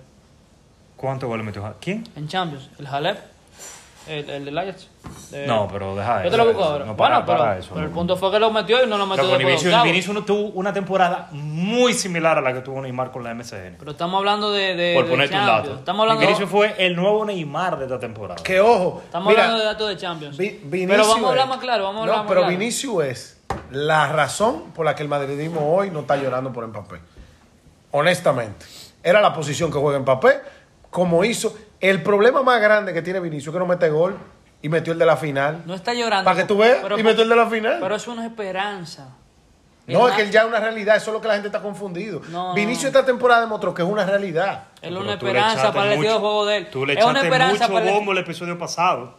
[0.96, 1.74] ¿cuántos goles metió?
[1.80, 2.06] ¿Quién?
[2.14, 3.18] En Champions, el Halep,
[4.08, 4.88] el, el del Ajax.
[5.30, 6.30] De- No, pero deja Yo eso.
[6.30, 6.84] te lo busco ahora.
[6.84, 7.70] No, para, bueno, pero, para eso.
[7.74, 9.82] pero el punto fue que lo metió y no lo metió de Vinicius.
[9.82, 13.76] Vinicius no tuvo una temporada muy similar a la que tuvo Neymar con la MCN.
[13.78, 15.74] Pero estamos hablando de, de, por de ponerte un dato.
[15.74, 18.42] Estamos hablando, Vinicius fue el nuevo Neymar de esta temporada.
[18.42, 19.02] Que ojo.
[19.04, 20.36] estamos mira, hablando de datos de Champions.
[20.36, 22.50] Vi- Vinicius pero vamos a hablar más claro, vamos a no, más pero claro.
[22.58, 23.40] Vinicius es
[23.70, 26.98] la razón por la que el madridismo hoy no está llorando por Mbappé.
[27.92, 28.66] Honestamente.
[29.02, 30.40] Era la posición que juega Mbappé,
[30.90, 31.56] como hizo.
[31.80, 34.16] El problema más grande que tiene Vinicius es que no mete gol
[34.62, 35.62] y metió el de la final.
[35.64, 36.24] No está llorando.
[36.24, 37.78] Para que tú veas, pero- y metió el de la final.
[37.80, 39.08] Pero es una esperanza.
[39.86, 41.48] No, Es es que él ya es una realidad, eso es lo que la gente
[41.48, 42.20] está confundido.
[42.30, 42.54] No.
[42.54, 44.64] Vinicio esta temporada demostró que es una realidad.
[44.82, 46.70] Es una esperanza para el juego de él.
[46.70, 49.14] Tú le es una echaste esperanza mucho para el- bombo el episodio pasado.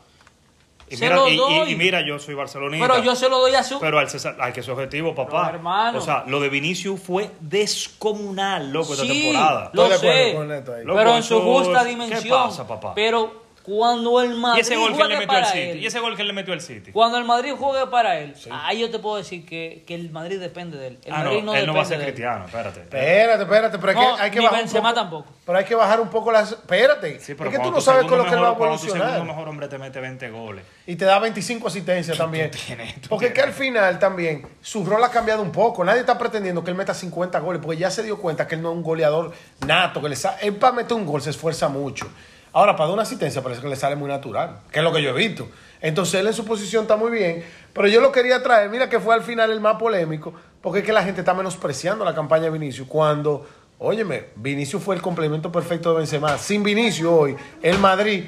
[0.92, 1.72] Y Se mira, lo y- y- doy.
[1.72, 2.86] y mira, yo soy barcelonista.
[2.86, 3.80] Pero yo se lo doy a su.
[3.80, 5.46] Pero al César, hay que ser objetivo, papá.
[5.46, 5.98] Pero, hermano.
[6.00, 9.70] O sea, lo de Vinicius fue descomunal, loco, esta Sí, temporada.
[9.74, 10.72] lo Estoy de acuerdo sé.
[10.74, 10.86] ahí.
[10.86, 12.44] Loco, pero en su justa ¿qué dimensión.
[12.44, 12.94] pasa, papá?
[12.94, 15.60] Pero cuando el Madrid Y ese gol que juegue le metió al City.
[15.60, 16.92] él, Y ese gol que le metió al City.
[16.92, 20.40] cuando el Madrid juegue para él, ahí yo te puedo decir que, que el Madrid
[20.40, 21.00] depende de él.
[21.06, 22.10] El Ah, no, Madrid él no, no depende va a ser de él.
[22.12, 22.80] cristiano, espérate.
[22.82, 25.02] Espérate, espérate, pero hay No, que, hay que ni bajar un Benzema poco.
[25.02, 25.34] tampoco.
[25.46, 26.52] Pero hay que bajar un poco las.
[26.52, 27.20] Espérate.
[27.20, 28.58] Sí, es pero que tú cuando no sabes con lo que él va a mejor-
[28.58, 29.28] cuando tu segundo evolucionar.
[29.36, 30.66] mejor hombre te mete 20 goles.
[30.88, 32.52] Y te da 25 asistencias también.
[32.52, 35.84] tienes, tú porque es que al final también su rol ha cambiado un poco.
[35.84, 38.62] Nadie está pretendiendo que él meta 50 goles, porque ya se dio cuenta que él
[38.62, 39.34] no es un goleador
[39.66, 40.02] nato.
[40.02, 42.10] que le sa- Él para meter un gol se esfuerza mucho.
[42.54, 45.02] Ahora, para dar una asistencia parece que le sale muy natural, que es lo que
[45.02, 45.50] yo he visto.
[45.80, 47.44] Entonces él en su posición está muy bien,
[47.74, 50.86] pero yo lo quería traer, mira que fue al final el más polémico, porque es
[50.86, 53.48] que la gente está menospreciando la campaña de Vinicius cuando,
[53.80, 56.38] óyeme, Vinicius fue el complemento perfecto de Benzema.
[56.38, 58.26] Sin Vinicius hoy, el Madrid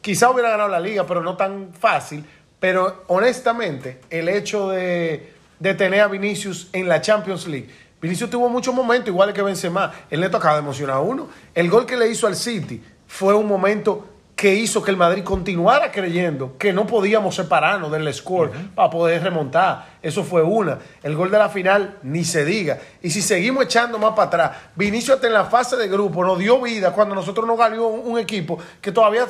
[0.00, 2.24] quizá hubiera ganado la liga, pero no tan fácil.
[2.60, 7.68] Pero honestamente, el hecho de, de tener a Vinicius en la Champions League,
[8.02, 9.92] Vinicius tuvo muchos momentos iguales que Benzema.
[10.10, 11.28] El neto acaba de emocionar a uno.
[11.54, 12.82] El gol que le hizo al City
[13.12, 18.12] fue un momento que hizo que el Madrid continuara creyendo que no podíamos separarnos del
[18.14, 19.98] score para poder remontar.
[20.00, 20.78] Eso fue una.
[21.02, 22.78] El gol de la final, ni se diga.
[23.02, 26.38] Y si seguimos echando más para atrás, Vinicius hasta en la fase de grupo nos
[26.38, 29.26] dio vida cuando nosotros nos ganó un, un equipo que todavía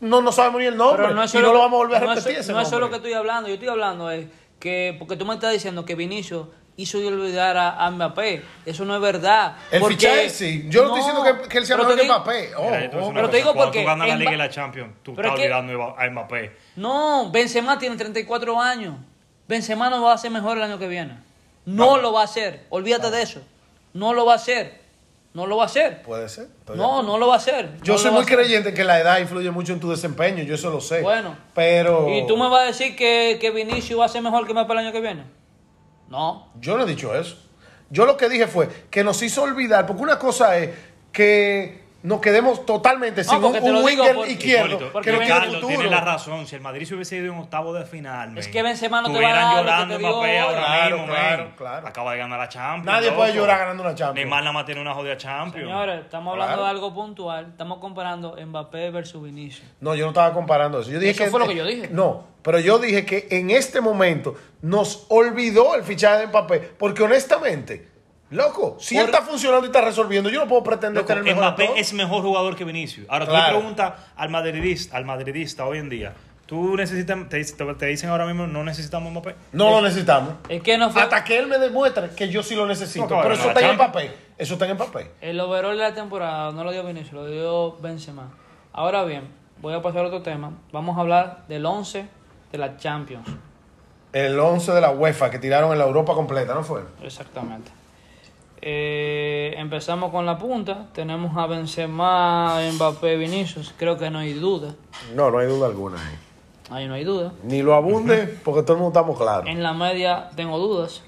[0.00, 1.04] no, no sabemos ni el nombre.
[1.04, 2.52] Pero no es y solo, no lo vamos a volver a no es- repetir ese
[2.52, 4.26] no es solo que estoy hablando, yo estoy hablando es
[4.58, 6.48] que, porque tú me estás diciendo que Vinicius
[6.82, 8.42] hizo de olvidar a, a Mbappé.
[8.66, 9.56] Eso no es verdad.
[9.70, 10.66] El Porque- fichaje sí.
[10.68, 12.54] Yo no, estoy diciendo que, que él sea pero mejor te que digo- Mbappé.
[12.56, 13.12] Oh, Mira, oh.
[13.14, 15.28] pero te digo cuando porque tú ganas la en Liga y la Champions, tú Pero
[15.28, 16.56] estás que- olvidando a Mbappé.
[16.76, 18.94] No, Benzema tiene 34 años.
[19.48, 21.18] Benzema no va a ser mejor el año que viene.
[21.66, 22.64] No lo va a hacer.
[22.70, 23.42] Olvídate de eso.
[23.92, 24.80] No lo va a hacer.
[25.32, 26.02] No lo va a hacer.
[26.02, 26.48] Puede ser.
[26.66, 27.78] de No, no lo va a hacer.
[27.82, 30.70] Yo No soy muy creyente que la edad influye mucho en tu desempeño, yo eso
[30.70, 31.02] lo sé.
[31.02, 31.36] Bueno.
[31.54, 32.08] Pero.
[32.08, 34.72] ¿Y tú me vas a decir que, que Vinicius va a ser mejor que Mbappé
[34.72, 35.22] el año que viene?
[36.10, 36.48] No.
[36.60, 37.36] Yo no he dicho eso.
[37.88, 40.70] Yo lo que dije fue que nos hizo olvidar, porque una cosa es
[41.12, 45.18] que nos quedemos totalmente sin un, un digo winger por- izquierdo Hipólito, porque que no
[45.18, 45.68] tiene Carlos futuro.
[45.76, 46.46] tiene la razón.
[46.46, 49.12] Si el Madrid se hubiese ido en octavo de final, Es men, que Benzema no
[49.12, 50.56] te va a estuvieran dar lo que llorando te dio Mbappé ahora.
[50.64, 51.52] Claro, mismo, claro, men.
[51.56, 51.86] claro.
[51.86, 52.86] Acaba de ganar la Champions.
[52.86, 53.18] Nadie loco.
[53.18, 54.14] puede llorar ganando una Champions.
[54.14, 55.66] Neymar nada más tiene una jodida Champions.
[55.68, 56.64] Señores, estamos hablando Claro.
[56.64, 57.46] de algo puntual.
[57.50, 59.68] Estamos comparando Mbappé versus Vinicius.
[59.80, 60.90] No, yo no estaba comparando eso.
[60.90, 61.88] Yo dije Eso que, fue lo que yo dije.
[61.90, 67.02] No, pero yo dije que en este momento nos olvidó el fichaje de Mbappé, porque
[67.02, 67.89] honestamente,
[68.30, 71.24] loco, si él Por- está funcionando y está resolviendo, yo no puedo pretender Loco, tener
[71.24, 73.06] mejor Mbappé es mejor jugador que Vinicius.
[73.08, 73.52] Ahora tú Claro.
[73.52, 76.14] le preguntas al madridista, al madridista hoy en día,
[76.46, 79.34] ¿tú necesitas, te, dicen ahora mismo no necesitamos Mbappé?
[79.52, 80.34] No lo necesitamos.
[80.48, 81.02] Es que no fue.
[81.02, 83.06] Hasta que él me demuestre que yo sí lo necesito.
[83.08, 84.10] No, pero eso está en Mbappé.
[84.38, 85.10] Eso está en Mbappé.
[85.20, 88.30] El overall de la temporada no lo dio Vinicius, lo dio Benzema.
[88.72, 89.24] Ahora bien,
[89.60, 90.52] voy a pasar a otro tema.
[90.72, 92.06] Vamos a hablar del 11
[92.52, 93.28] de la Champions.
[94.12, 96.82] El 11 de la UEFA que tiraron en la Europa completa, ¿no fue?
[97.02, 97.70] Exactamente.
[98.62, 100.88] Eh, empezamos con la punta.
[100.92, 103.72] Tenemos a Benzema, Mbappé, Vinicius.
[103.76, 104.74] Creo que no hay duda.
[105.14, 106.16] No, no hay duda alguna ahí.
[106.70, 107.32] Ahí no hay duda.
[107.42, 109.46] Ni lo abunde, porque todo el mundo estamos claros.
[109.48, 111.02] En la media tengo dudas.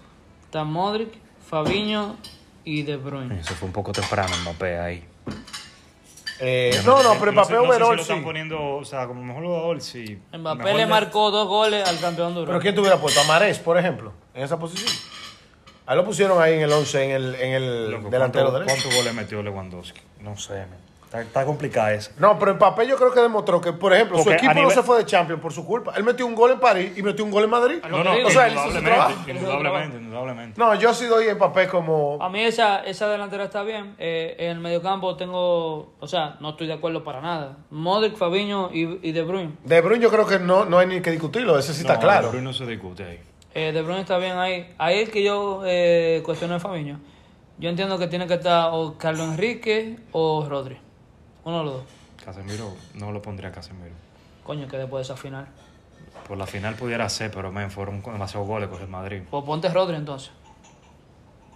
[0.45, 1.11] Está Modric,
[1.49, 2.17] Fabiño
[2.65, 3.39] y De Bruyne.
[3.41, 5.05] Eso fue un poco temprano Mbappé ahí.
[6.41, 8.01] Eh, no, no, pero no Mbappé sé, no sé si lo sí.
[8.03, 10.19] están poniendo, o sea, como mejor jugador, sí.
[10.37, 12.61] Mbappé Mejor le de- marcó dos goles al campeón de Pero Europa.
[12.63, 13.21] ¿quién te hubiera puesto?
[13.21, 14.91] A Marés, por ejemplo, en esa posición.
[15.87, 18.83] Ahí lo pusieron ahí en el 11, en el, en el Loco, delantero ¿cuánto- derecho.
[18.83, 20.01] ¿Cuántos goles metió Lewandowski?
[20.21, 20.83] No sé, man.
[21.05, 22.11] Está, está complicada esa.
[22.19, 24.83] No, pero Mbappé yo creo que demostró que, por ejemplo, su equipo a no se
[24.83, 25.93] fue de Champions por su culpa.
[25.95, 27.81] Él metió un gol en París y metió un gol en Madrid.
[27.91, 28.13] No, no.
[28.25, 29.11] O sea, él hizo su trabajo.
[29.29, 30.59] indudablemente, indudablemente, indudablemente.
[30.59, 32.17] No, yo sí doy a Mbappé como...
[32.19, 33.95] A mí esa, esa delantera está bien.
[33.99, 37.59] Eh, en el mediocampo tengo, o sea, no estoy de acuerdo para nada.
[37.69, 39.53] Modric, Fabiño y, y De Bruyne.
[39.65, 42.01] De Bruyne yo creo que no, no hay ni que discutirlo, ese sí está No,
[42.01, 42.23] claro.
[42.23, 43.21] De Bruyne no se discute ahí.
[43.55, 44.75] Eh, de Bruyne está bien ahí.
[44.79, 46.99] Ahí es que yo eh, cuestiono a Fabiño.
[47.59, 50.79] Yo entiendo que tiene que estar o Carlos Enrique o Rodri.
[51.45, 51.83] Uno de los dos.
[52.25, 53.95] Casemiro, no lo pondría a Casemiro.
[54.45, 55.47] Coño, que después de esa final.
[56.27, 59.23] Por la final pudiera ser, pero men, fueron demasiados goles con el Madrid.
[59.31, 60.31] Pues ponte Rodri entonces.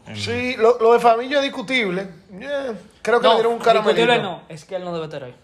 [0.07, 2.09] En- Sí, lo, lo de Famillo es discutible.
[2.38, 3.97] Yeah, Creo que le dieron un caramelito.
[4.03, 4.42] discutible no.
[4.49, 5.34] Es que él no debe estar ahí.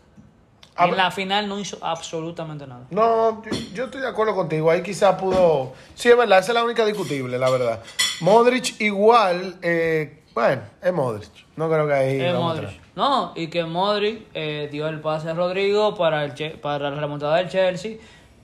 [0.76, 2.86] A en la final no hizo absolutamente nada.
[2.90, 4.70] No, yo, yo estoy de acuerdo contigo.
[4.70, 5.72] Ahí quizás pudo.
[5.94, 7.82] Sí, es verdad, esa es la única discutible, la verdad.
[8.20, 9.56] Modric igual.
[9.62, 11.30] eh, bueno, es Modric.
[11.56, 12.20] No creo que ahí.
[12.20, 12.80] Es Modric.
[12.94, 17.00] No, y que Modric eh, dio el pase a Rodrigo para, el Che- para la
[17.00, 17.96] remontada del Chelsea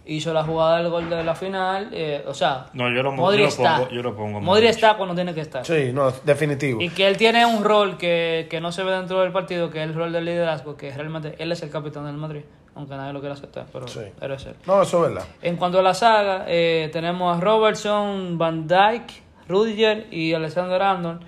[0.09, 1.91] hizo la jugada del gol de la final.
[1.93, 3.77] eh, o sea, No, yo lo- yo lo está.
[3.77, 4.71] pongo- yo lo pongo Modric Modric.
[4.71, 5.65] está cuando tiene que estar.
[5.65, 6.81] Sí, no, definitivo.
[6.81, 9.83] Y que él tiene un rol que, que no se ve dentro del partido, que
[9.83, 12.43] es el rol del liderazgo, que realmente él es el capitán del Madrid,
[12.75, 14.01] aunque nadie lo quiera aceptar, pero, Sí.
[14.19, 14.55] pero es él.
[14.67, 15.29] No, eso es verdad.
[15.43, 21.21] En cuanto a la saga, eh, tenemos a Robertson, Van Dyke, Rudiger y Alexander Arnold.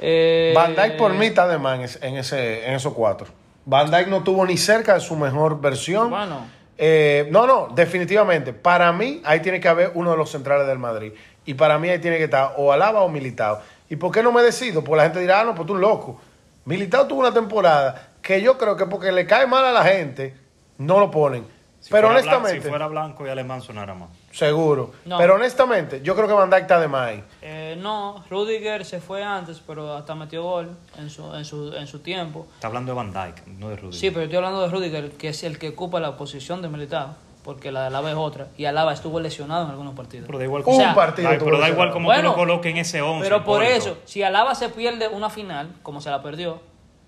[0.00, 3.28] Eh, Van Dijk por mí está de man en, en ese, en esos cuatro.
[3.64, 6.10] Van Dijk no tuvo ni cerca de su mejor versión.
[6.10, 6.40] Bueno.
[6.78, 8.52] Eh, no, no, definitivamente.
[8.52, 11.12] Para mí, ahí tiene que haber uno de los centrales del Madrid.
[11.44, 13.60] Y para mí ahí tiene que estar o Alaba o Militao.
[13.88, 14.82] ¿Y por qué no me decido?
[14.82, 16.20] Pues la gente dirá, ah, no, pues tú loco.
[16.64, 20.34] Militao tuvo una temporada que yo creo que porque le cae mal a la gente,
[20.78, 21.46] no lo ponen.
[21.80, 24.08] Si Pero honestamente, si fuera blanco y alemán sonara más.
[24.36, 24.92] Seguro.
[25.06, 25.16] No.
[25.16, 27.24] Pero honestamente, yo creo que Van Dijk está de más ahí.
[27.40, 31.86] Eh, no, Rudiger se fue antes, pero hasta metió gol en su, en su, en
[31.86, 32.46] su tiempo.
[32.54, 33.98] Está hablando de Van Dyke, no de Rudiger.
[33.98, 36.68] Sí, pero yo estoy hablando de Rudiger, que es el que ocupa la posición de
[36.68, 37.14] Militao,
[37.44, 40.26] porque la de Alaba es otra, y Alaba estuvo lesionado en algunos partidos.
[40.26, 41.30] Pero da igual Un O sea, partido.
[41.30, 43.22] Pero da igual como Bueno, tú lo coloques en ese 11.
[43.26, 46.60] Pero por eso, si Alaba se pierde una final, como se la perdió,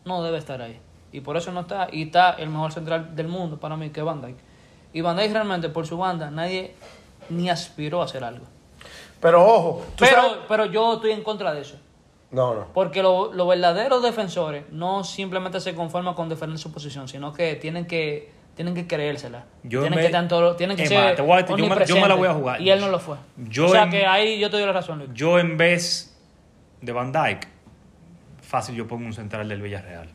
[0.06, 0.80] no debe estar ahí.
[1.12, 1.88] Y por eso no está.
[1.92, 4.36] Y está el mejor central del mundo para mí, que es Van Dijk.
[4.92, 6.74] Y Van Dijk realmente, por su banda, nadie
[7.30, 8.44] ni aspiró a hacer algo.
[9.20, 11.76] Pero ojo, tú sabes- Pero, pero yo estoy en contra de eso.
[12.30, 12.66] No, no.
[12.74, 17.54] Porque lo- los verdaderos defensores no simplemente se conforman con defender su posición, sino que
[17.56, 19.44] tienen que tienen que creérsela.
[19.62, 21.86] Yo tienen me- que tanto tienen que ser más, te voy a decir, yo me-
[21.86, 22.60] yo me la voy a jugar.
[22.60, 23.16] Y él no lo fue.
[23.36, 25.10] Yo o sea en- que ahí yo te doy la razón, Luis.
[25.14, 26.18] Yo en vez
[26.80, 27.46] de Van Dyke,
[28.42, 30.08] fácil yo pongo un central del Villarreal.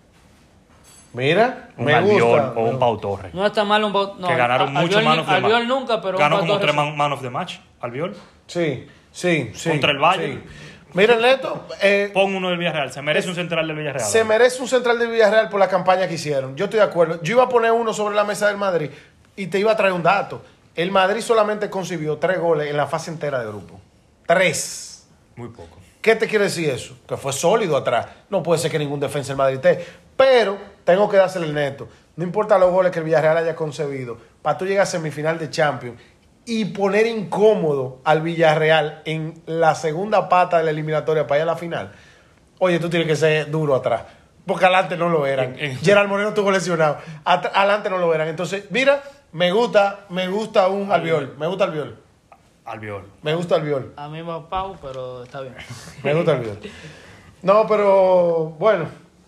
[1.14, 2.60] Mira, Un me Albiol gusta.
[2.60, 3.34] o un Pau Torres.
[3.34, 5.44] No está mal un no, que ganaron mucho Albiol, man of the match.
[5.44, 8.16] Albiol nunca, pero Ganó un como Pau tres Torres man, man of the match, Albiol.
[8.48, 9.70] Sí, sí, sí.
[9.70, 10.44] Contra el Bayern.
[10.44, 10.50] sí.
[10.96, 12.92] Mira, Neto, eh, Pon uno del Villarreal.
[12.94, 14.06] Se merece un central del Villarreal.
[14.08, 16.56] se merece un central de Villarreal por la campaña que hicieron.
[16.56, 17.20] Yo estoy de acuerdo.
[17.24, 18.92] Yo iba a poner uno sobre la mesa del Madrid
[19.36, 20.44] y te iba a traer un dato.
[20.76, 23.80] El Madrid solamente concibió tres goles en la fase entera de grupo.
[24.28, 25.08] Tres.
[25.36, 25.78] Muy poco.
[26.02, 26.96] ¿Qué te quiere decir eso?
[27.08, 28.06] Que fue sólido atrás.
[28.30, 29.86] No puede ser que ningún defensa del Madrid esté.
[30.16, 31.88] Pero tengo que dársele el neto.
[32.16, 34.18] No importa los goles que el Villarreal haya concebido.
[34.42, 36.00] Para tú llegar a semifinal de Champions
[36.46, 41.46] y poner incómodo al Villarreal en la segunda pata de la eliminatoria para ir a
[41.54, 41.92] la final.
[42.60, 44.04] Oye, tú tienes que ser duro atrás.
[44.46, 45.56] Porque adelante no lo eran.
[45.56, 46.98] Gerard Moreno estuvo lesionado.
[47.24, 48.28] At- adelante no lo eran.
[48.28, 49.02] Entonces, mira,
[49.32, 51.34] me gusta, me gusta un albiol.
[51.40, 51.98] Me gusta albiol.
[52.66, 53.06] Albiol.
[53.22, 53.94] Me gusta albiol.
[53.96, 55.56] A mí va Pau, pero está bien.
[56.04, 56.58] Me gusta el video.
[57.42, 58.86] No, pero bueno,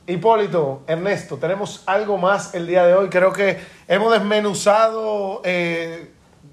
[0.08, 3.10] Hipólito, Ernesto, tenemos algo más el día de hoy.
[3.10, 6.12] Creo que hemos desmenuzado eh,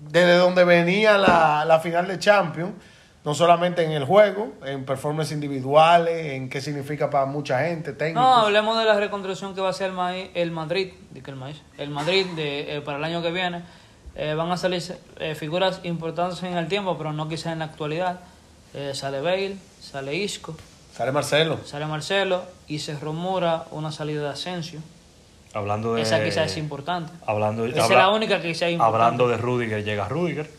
[0.08, 2.72] desde donde venía la, la final de Champions,
[3.24, 8.22] no solamente en el juego, en performances individuales, en qué significa para mucha gente, técnicos.
[8.22, 11.90] No, hablemos de la reconstrucción que va a hacer el, maíz- el Madrid, el el
[11.90, 13.62] Madrid de, eh, para el año que viene.
[14.16, 14.82] Eh, van a salir
[15.20, 18.20] eh, figuras importantes en el tiempo, pero no quizás en la actualidad.
[18.74, 20.56] Eh, sale Bale, sale Isco,
[20.96, 21.58] Sale Marcelo.
[21.64, 24.80] sale Marcelo y se rumora una salida de Asensio.
[25.54, 26.02] Hablando de.
[26.02, 27.12] Esa quizás es importante.
[27.26, 28.96] Hablando, Esa es la única que quizás es importante.
[29.04, 30.50] Hablando de Rudiger, llega Rudiger.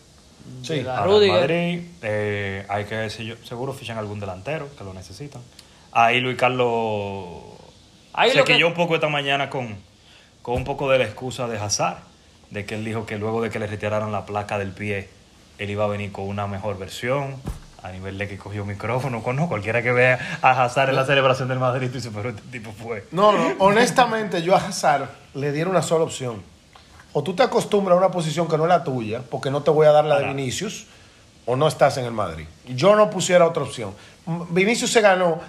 [0.62, 0.74] Sí.
[0.76, 1.40] Llega Rudiger.
[1.40, 1.82] Madrid.
[2.02, 5.42] Eh, hay que, si yo- seguro fichan algún delantero que lo necesitan.
[5.92, 7.44] Ahí Luis Carlos
[8.14, 9.76] Ahí se lo que- quilló un poco esta mañana con,
[10.42, 11.98] con un poco de la excusa de Hazard.
[12.52, 15.10] De que él dijo que luego de que le retiraron la placa del pie,
[15.58, 17.38] él iba a venir con una mejor versión.
[17.84, 19.22] A nivel de que cogió micrófono.
[19.22, 22.42] Con, no, cualquiera que vea a Hazard en la celebración del Madrid dice, pero este
[22.44, 23.06] tipo fue.
[23.12, 26.42] No, no, honestamente yo a Hazard le diera una sola opción.
[27.12, 29.70] O tú te acostumbras a una posición que no es la tuya, porque no te
[29.70, 30.28] voy a dar la de.
[30.28, 30.88] Vinicius,
[31.46, 32.46] o no estás en el Madrid.
[32.68, 33.94] Yo no pusiera otra opción.
[34.50, 35.42] Vinicius se ganó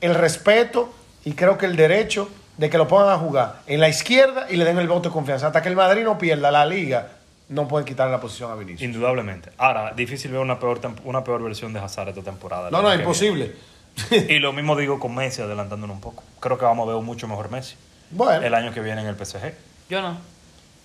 [0.00, 0.92] el respeto
[1.24, 4.56] y creo que el derecho de que lo pongan a jugar en la izquierda y
[4.56, 5.46] le den el voto de confianza.
[5.46, 7.08] Hasta que el Madrid no pierda la liga,
[7.50, 8.82] no pueden quitarle la posición a Vinicius.
[8.82, 9.50] Indudablemente.
[9.58, 12.70] Ahora, difícil ver una peor, una peor versión de Hazard esta temporada.
[12.70, 13.54] No, no, imposible.
[14.08, 14.32] viene.
[14.32, 16.22] Y lo mismo digo con Messi, adelantándonos un poco.
[16.38, 17.74] Creo que vamos a ver un mucho mejor Messi
[18.12, 19.52] Bueno, el año que viene en el PSG.
[19.90, 20.16] Yo no.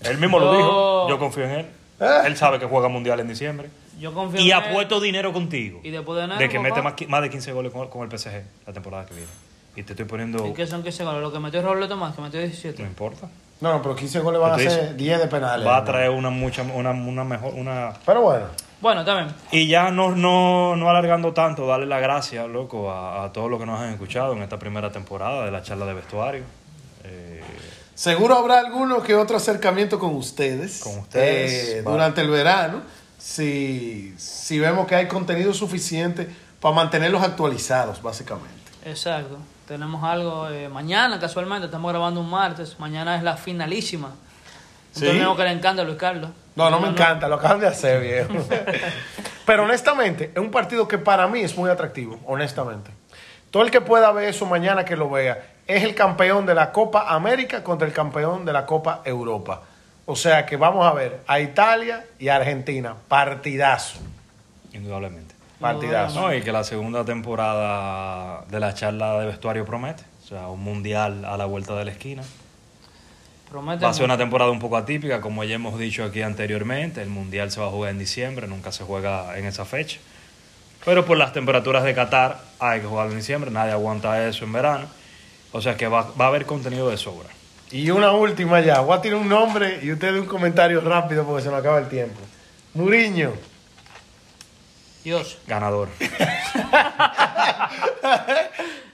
[0.01, 1.66] Él mismo lo dijo, yo confío en él.
[1.99, 2.22] Eh.
[2.26, 3.70] Él sabe que juega mundial en diciembre.
[3.99, 4.63] Yo confío Y en él.
[4.63, 7.51] apuesto dinero contigo Y después de enero, de que papá, mete más, más de 15
[7.53, 9.30] goles con, con el PSG la temporada que viene.
[9.76, 10.47] Y te estoy poniendo...
[10.47, 11.22] ¿Y qué son 15 goles?
[11.22, 12.82] Lo que metió Raúl Tomás, que metió 17.
[12.82, 13.30] No importa.
[13.62, 15.68] No, no, pero 15 goles van a Entonces, ser 10 de penales.
[15.68, 17.93] Va a traer una mucha, una, una mejor, una...
[18.06, 18.45] Pero bueno,
[18.82, 19.34] Bueno, también.
[19.51, 23.60] Y ya no, no, no alargando tanto, darle las gracias, loco, a, a todos los
[23.60, 26.43] que nos han escuchado en esta primera temporada de la charla de vestuario.
[27.03, 27.41] Eh,
[27.95, 30.82] Seguro habrá alguno que otro acercamiento con ustedes.
[30.82, 32.82] Con ustedes, eh, durante el verano.
[33.18, 36.28] Si, si vemos que hay contenido suficiente
[36.60, 38.53] para mantenerlos actualizados, básicamente.
[38.84, 39.38] Exacto.
[39.68, 42.80] Tenemos algo eh, mañana, casualmente, estamos grabando un martes.
[42.80, 44.16] Mañana es la finalísima Un
[45.01, 45.05] Sí.
[45.05, 46.30] torneo que le encanta a Luis Carlos.
[46.55, 48.32] No, no me encanta, lo acaban de hacer, viejo.
[49.45, 52.91] Pero honestamente, es un partido que para mí es muy atractivo, honestamente.
[53.51, 56.72] Todo el que pueda ver eso mañana que lo vea, es el campeón de la
[56.72, 59.61] Copa América contra el campeón de la Copa Europa.
[60.05, 62.95] O sea que vamos a ver a Italia y a Argentina.
[63.07, 63.97] Partidazo.
[64.72, 65.34] Indudablemente.
[65.60, 66.22] Partidazo.
[66.22, 70.03] No, y que la segunda temporada de la charla de vestuario promete.
[70.24, 72.24] O sea, un mundial a la vuelta de la esquina.
[73.49, 77.01] Promete Va a ser una temporada un poco atípica, como ya hemos dicho aquí anteriormente.
[77.01, 79.99] El mundial se va a jugar en diciembre, nunca se juega en esa fecha.
[80.84, 84.53] Pero por las temperaturas de Qatar hay que jugar en diciembre, nadie aguanta eso en
[84.53, 84.88] verano.
[85.51, 87.30] O sea que va, va a haber contenido de sobra.
[87.72, 88.82] Y una última ya.
[88.82, 91.88] Voy a tirar un nombre y usted un comentario rápido porque se nos acaba el
[91.88, 92.20] tiempo.
[92.74, 93.34] Muriño.
[95.06, 95.38] Dios.
[95.47, 95.88] Ganador.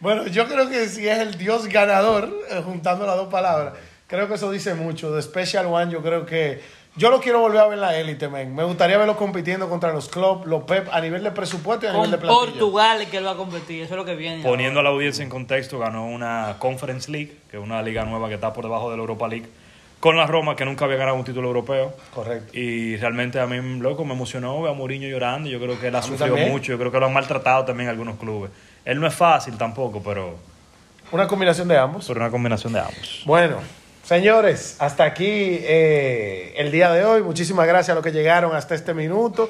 [0.02, 3.76] Bueno, yo creo que si es el Dios ganador, eh, juntando las dos palabras,
[4.08, 5.14] creo que eso dice mucho.
[5.14, 6.82] De Special One, yo creo que.
[6.98, 8.54] Yo lo quiero volver a ver en la élite, men.
[8.54, 11.94] Me gustaría verlo compitiendo contra los clubs, los Pep, a nivel de presupuesto y a
[11.94, 12.52] nivel de plantilla.
[12.52, 13.84] Portugal es que él va a competir.
[13.84, 14.44] Eso es lo que viene.
[14.44, 18.28] Poniendo a la audiencia en contexto, ganó una Conference League, que es una liga nueva
[18.28, 19.46] que está por debajo de la Europa League,
[20.02, 21.94] con la Roma, que nunca había ganado un título europeo.
[22.14, 22.58] Correcto.
[22.58, 25.48] Y realmente a mí, loco, me emocionó ver a Mourinho llorando.
[25.48, 26.74] Yo creo que él ha sufrido mucho.
[26.74, 28.52] Yo creo que lo han maltratado también algunos clubes.
[28.84, 30.36] Él no es fácil tampoco, pero
[31.12, 32.08] Una combinación de ambos.
[32.08, 33.22] por una combinación de ambos.
[33.26, 33.58] Bueno,
[34.04, 37.22] señores, hasta aquí eh, el día de hoy.
[37.22, 39.50] Muchísimas gracias a los que llegaron hasta este minuto.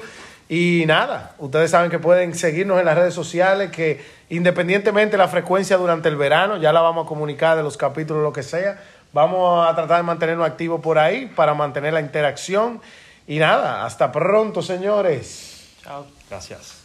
[0.50, 5.28] Y nada, ustedes saben que pueden seguirnos en las redes sociales, que independientemente de la
[5.28, 8.78] frecuencia durante el verano, ya la vamos a comunicar de los capítulos, lo que sea.
[9.12, 12.80] Vamos a tratar de mantenernos activos por ahí para mantener la interacción.
[13.26, 15.74] Y nada, hasta pronto, señores.
[15.82, 16.06] Chao.
[16.28, 16.81] Gracias.